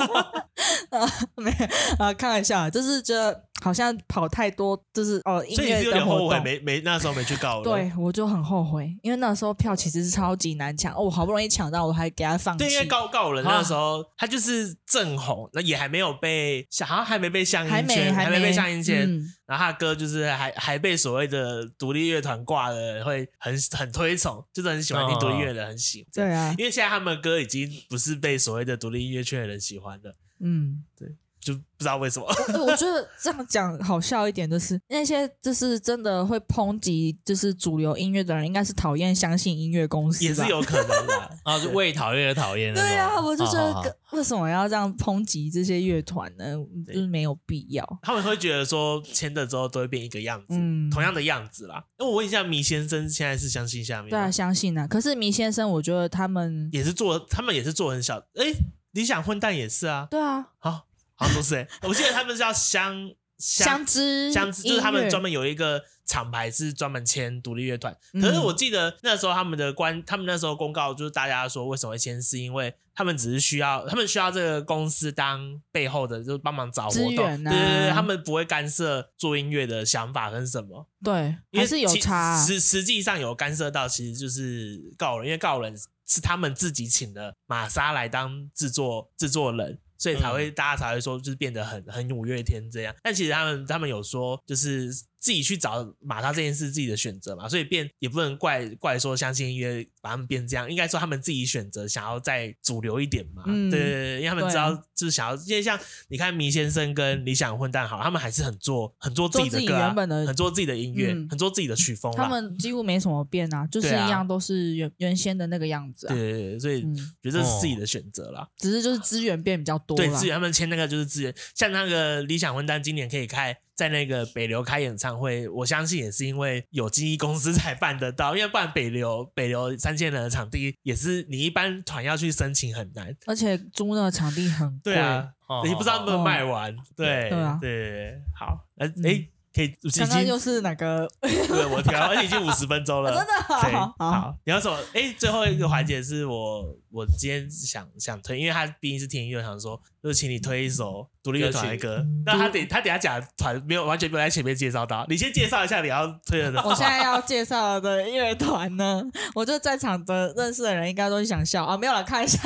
[0.97, 1.51] 啊，没
[1.99, 3.43] 啊，开玩笑，就是觉得。
[3.63, 7.63] 好像跑太多，就是哦，音乐的活动，所以你有点后悔没没那时候没去告了。
[7.63, 12.63] 对，我就很后悔，因为那时候票其实是超级难抢，哦，我好不容易抢到，我还给他放弃。
[12.65, 26.07] 对，因为告告人那时候、啊、他就是正红，那也还没有被，好像还没被向音圈，还没，被向音签，嗯、然后他的歌就是还还被所谓的独立乐团挂的，会很很推崇，就是很喜欢听独立乐的人很喜欢。
[26.13, 30.15] 对啊，因为现在他们的歌已经不是被所谓的独立音乐圈的人喜欢的。
[30.39, 31.15] 嗯，对。
[31.41, 32.25] 就不知道为什么。
[32.63, 42.73] 我觉得这样讲好笑一点，就是那些就是真的会抨击就是主流音乐的人，应该是讨厌相信音乐公司，也是有可能的 啊，就为讨厌而讨厌。
[42.73, 46.55] 对啊，我就觉得为什么要这样抨击这些乐团呢？
[46.85, 47.99] 就是没有必要。
[48.03, 51.83] 他们会觉得说签了之后都会变一个样子，嗯，同样的样子啦。
[51.97, 54.11] 那我问一下，米先生现在是相信下面？
[54.11, 54.85] 对啊，相信啊。
[54.87, 58.17] 可是米先生，我觉得他们也是做，他们也是做很小。
[58.35, 58.53] 哎，
[58.91, 60.07] 理想混蛋也是啊。
[60.11, 60.90] 对啊，好。
[61.21, 67.95] 好像都是哎， 我记得他们叫香香知香知，就是他们专门有一个厂牌是专门签独立乐团。
[68.13, 77.15] 可是我记得那时候他们的官，他们那时候公告就是大家说为什么会签，是因为他们只是需要，他们需要这个公司当背后的，就是帮忙找活动。
[77.15, 80.87] 对对对，他们不会干涉做音乐的想法跟什么。
[81.03, 82.43] 对，还是有差。
[82.43, 89.79] 实实际上有干涉到，其实就是告人，因为告人是他们自己请的玛莎来当制作制作人。
[90.01, 92.95] 所以才会，大家才会说，就是变得很很五月天这样。
[93.03, 94.89] 但其实他们他们有说，就是。
[95.21, 116.81] 自己去找马莎这件事，自己的选择嘛，所以变也不能怪怪说相信音乐把他们变这样，应该说他们自己选择想要再主流一点嘛，嗯、对，对，对，因为他们知道就是想要，因为像你看迷先生跟理想混蛋好，他们还是很做很做自己的歌，啊，原本的很做自己的音乐，嗯、很做自己的曲风，他们几乎没什么变啊，就是一样都是原原先的那个样子，啊，对，对，对，所以
[117.21, 123.55] 觉得这是自己的选择啦，只是就是资源变比较多，对，资源他们签那个就是资源，像那个理想混蛋今年可以开。
[123.81, 135.33] 在那个北流开演唱会，我相信也是因为有经纪公司才办得到，因为不然北流北流三千人的场地也是你一般团要去申请很难，而且租那个场地很贵，对啊，
[135.65, 139.27] 你不知道能不能卖完，对对啊，对，好，哎哎。
[139.53, 139.67] 可以，
[139.99, 141.05] 刚刚又是哪个？
[141.21, 143.93] 对，我调，而且已经五十分钟了， 真的好。
[143.99, 152.01] 好，你要说，哎，最后一个环节是我，我今天想想推，因为他毕竟是听音乐，想说就是请你推一首独立乐团的歌。
[152.25, 156.51] 那他等他等下讲团没有完全没有在前面介绍到，你先介绍一下你要推的。
[156.63, 159.03] 我现在要介绍的乐团呢，
[159.35, 162.39] 我觉得在场的认识的人应该都想笑啊，没有了，看一下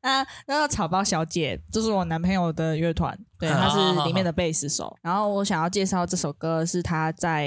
[0.00, 3.16] 啊，那个草包小姐就是我男朋友的乐团。
[3.38, 4.96] 对，他是里面的贝斯手。
[5.02, 7.44] 然后我想要介绍这首歌是他在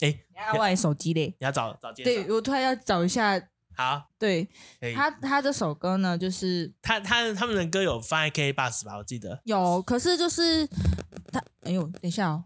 [0.00, 0.14] 哎，
[0.52, 2.10] 另外手机嘞，你要找找介绍。
[2.10, 3.40] 对，我突然要找一下。
[3.76, 4.48] 好，对，
[4.94, 8.96] 他他这首歌呢，就是他他他们的歌有放在 K Bus 吧？
[8.96, 10.64] 我记得有，可是就是
[11.32, 12.44] 他，哎呦，等一下哦，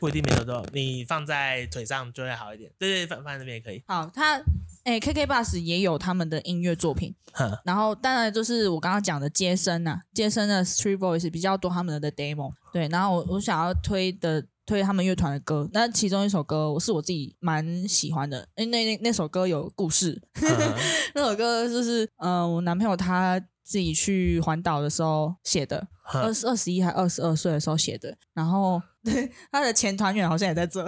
[0.00, 2.68] 不一定没有的，你放在腿上就会好一点。
[2.80, 3.80] 对对，放放在那边也可以。
[3.86, 4.42] 好，他。
[4.84, 7.14] 哎，KK Bus 也有他们的音乐作品，
[7.64, 20.48] 然后当然就是我刚刚讲的接生呐，接生的 Street Voice 比较多他们的 demo，对，然后我我想要推的推他们乐团的歌，那其中一首歌我是我自己蛮喜欢的，哎，那那那首歌有故事，呵
[21.14, 30.84] 那首歌就是呃我男朋友他自己去环岛的时候写的，二十二十一还二十二岁的时候写的，然后对 他的前团员好像也在这。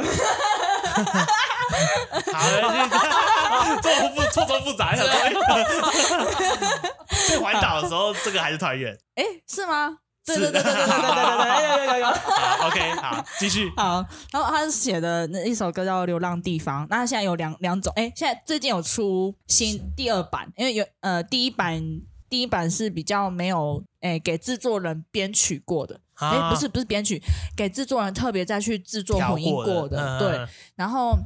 [2.33, 2.61] 好的，
[3.83, 5.15] 这么复错综复杂，想说，
[7.29, 8.97] 在 环岛的时候，这个还是团员？
[9.15, 9.99] 哎，是吗？
[10.25, 12.07] 对对对对对对对对对，有有有有。
[12.67, 13.73] OK，好，继续。
[13.77, 21.83] 好，然后他写的那一首歌叫《流浪地方》，那他现在有两两种，哎，现在最近有出新第二版，因为有呃第一版
[22.31, 26.01] 第一版是比较没有哎给制作人编曲过的。
[26.21, 27.21] 哎，啊、不是不是编曲，
[27.57, 30.47] 给制作人特别再去制作混音过的，过的嗯、对。
[30.77, 31.19] 然后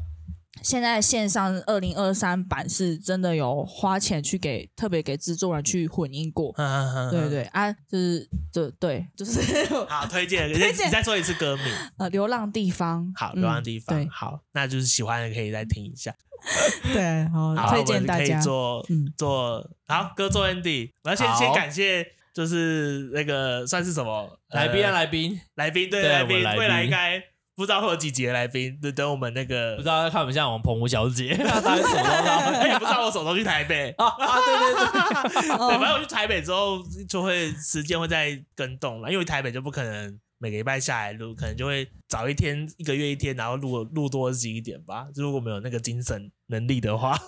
[0.62, 9.40] 现在线上二零二三版是真的有花钱去给特别给制作人去混音过，嗯嗯嗯、对对啊，就是就对，就是
[9.86, 10.86] 好 推荐，推荐。
[10.88, 11.66] 你再说一次歌名，
[11.98, 16.14] 呃，流浪地方，好，流浪地方，嗯、好，那就是喜欢的可以再听一下，
[16.92, 18.26] 对，好，好推荐大家。
[18.36, 18.86] 可以做
[19.16, 22.12] 做好歌做 Andy，我要先先感谢。
[22.36, 24.90] 就是那个算是什么来宾啊？
[24.90, 27.18] 来宾，来宾，对，来宾，未来应该
[27.57, 34.38] 不知道会有几集的来宾，等等我们那个不知道要看我们像我们澎湖小姐，他手都到，也不知道我什么时候去台北啊 啊！
[34.44, 45.07] 对对对，对， 反正我去台北之后就会时间会再更动了，因为台北就不可能每个礼拜下来录，可能就会早一天一个月一天，然后录录多集一点吧。
[45.14, 47.18] 如果没有那个精神能力的话，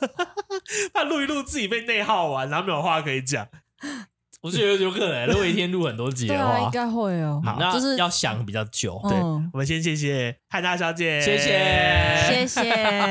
[0.92, 3.48] 怕录一录自己被内耗完，然后没有话可以讲。
[4.40, 7.42] 我觉得有可能，如果一天录很多集的话，应该会哦。
[7.44, 9.00] 好，那就是要想比较久。
[9.08, 9.18] 对，
[9.52, 11.58] 我们先谢谢汉娜小姐，谢谢，
[12.28, 12.62] 谢谢。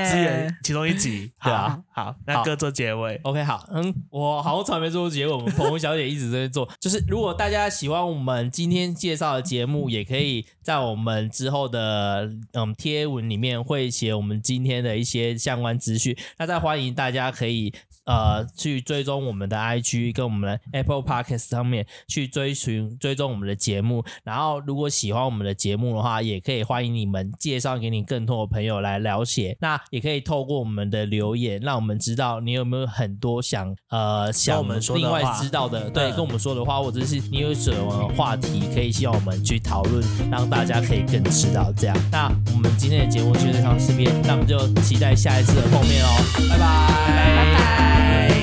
[0.10, 3.20] 支援其中一集， 对啊，好，那各做结尾。
[3.24, 6.70] OK，好，嗯，我好像从来没做过结尾，我们澎湖小姐一直在做。
[6.80, 16.16] 就是如果大家喜欢我们今天介绍的节目，也可以在我们之后的嗯贴文里面会写我们今天的一些相关资讯。
[16.38, 17.74] 那再欢迎大家可以
[18.06, 20.98] 呃去追踪我们的 IG 跟我们的 Apple。
[21.08, 24.04] Podcast 上面去追寻追踪我们的节目。
[24.24, 29.56] 然后，如果喜欢我们的节目的话，也可以欢迎你们介绍给你更多的朋友来了解。
[29.60, 41.98] 那也可以透过我们的留言，让我们知道你有没有很多想呃想我们另外知道的，对，跟我们说的话，或者是你有什么话题可以希望我们去讨论，让大家可以更知道这样。
[42.12, 46.08] 那我们今天的节目就到这边，那我们就期待下一次的碰面哦，
[46.50, 48.37] 拜拜，拜拜。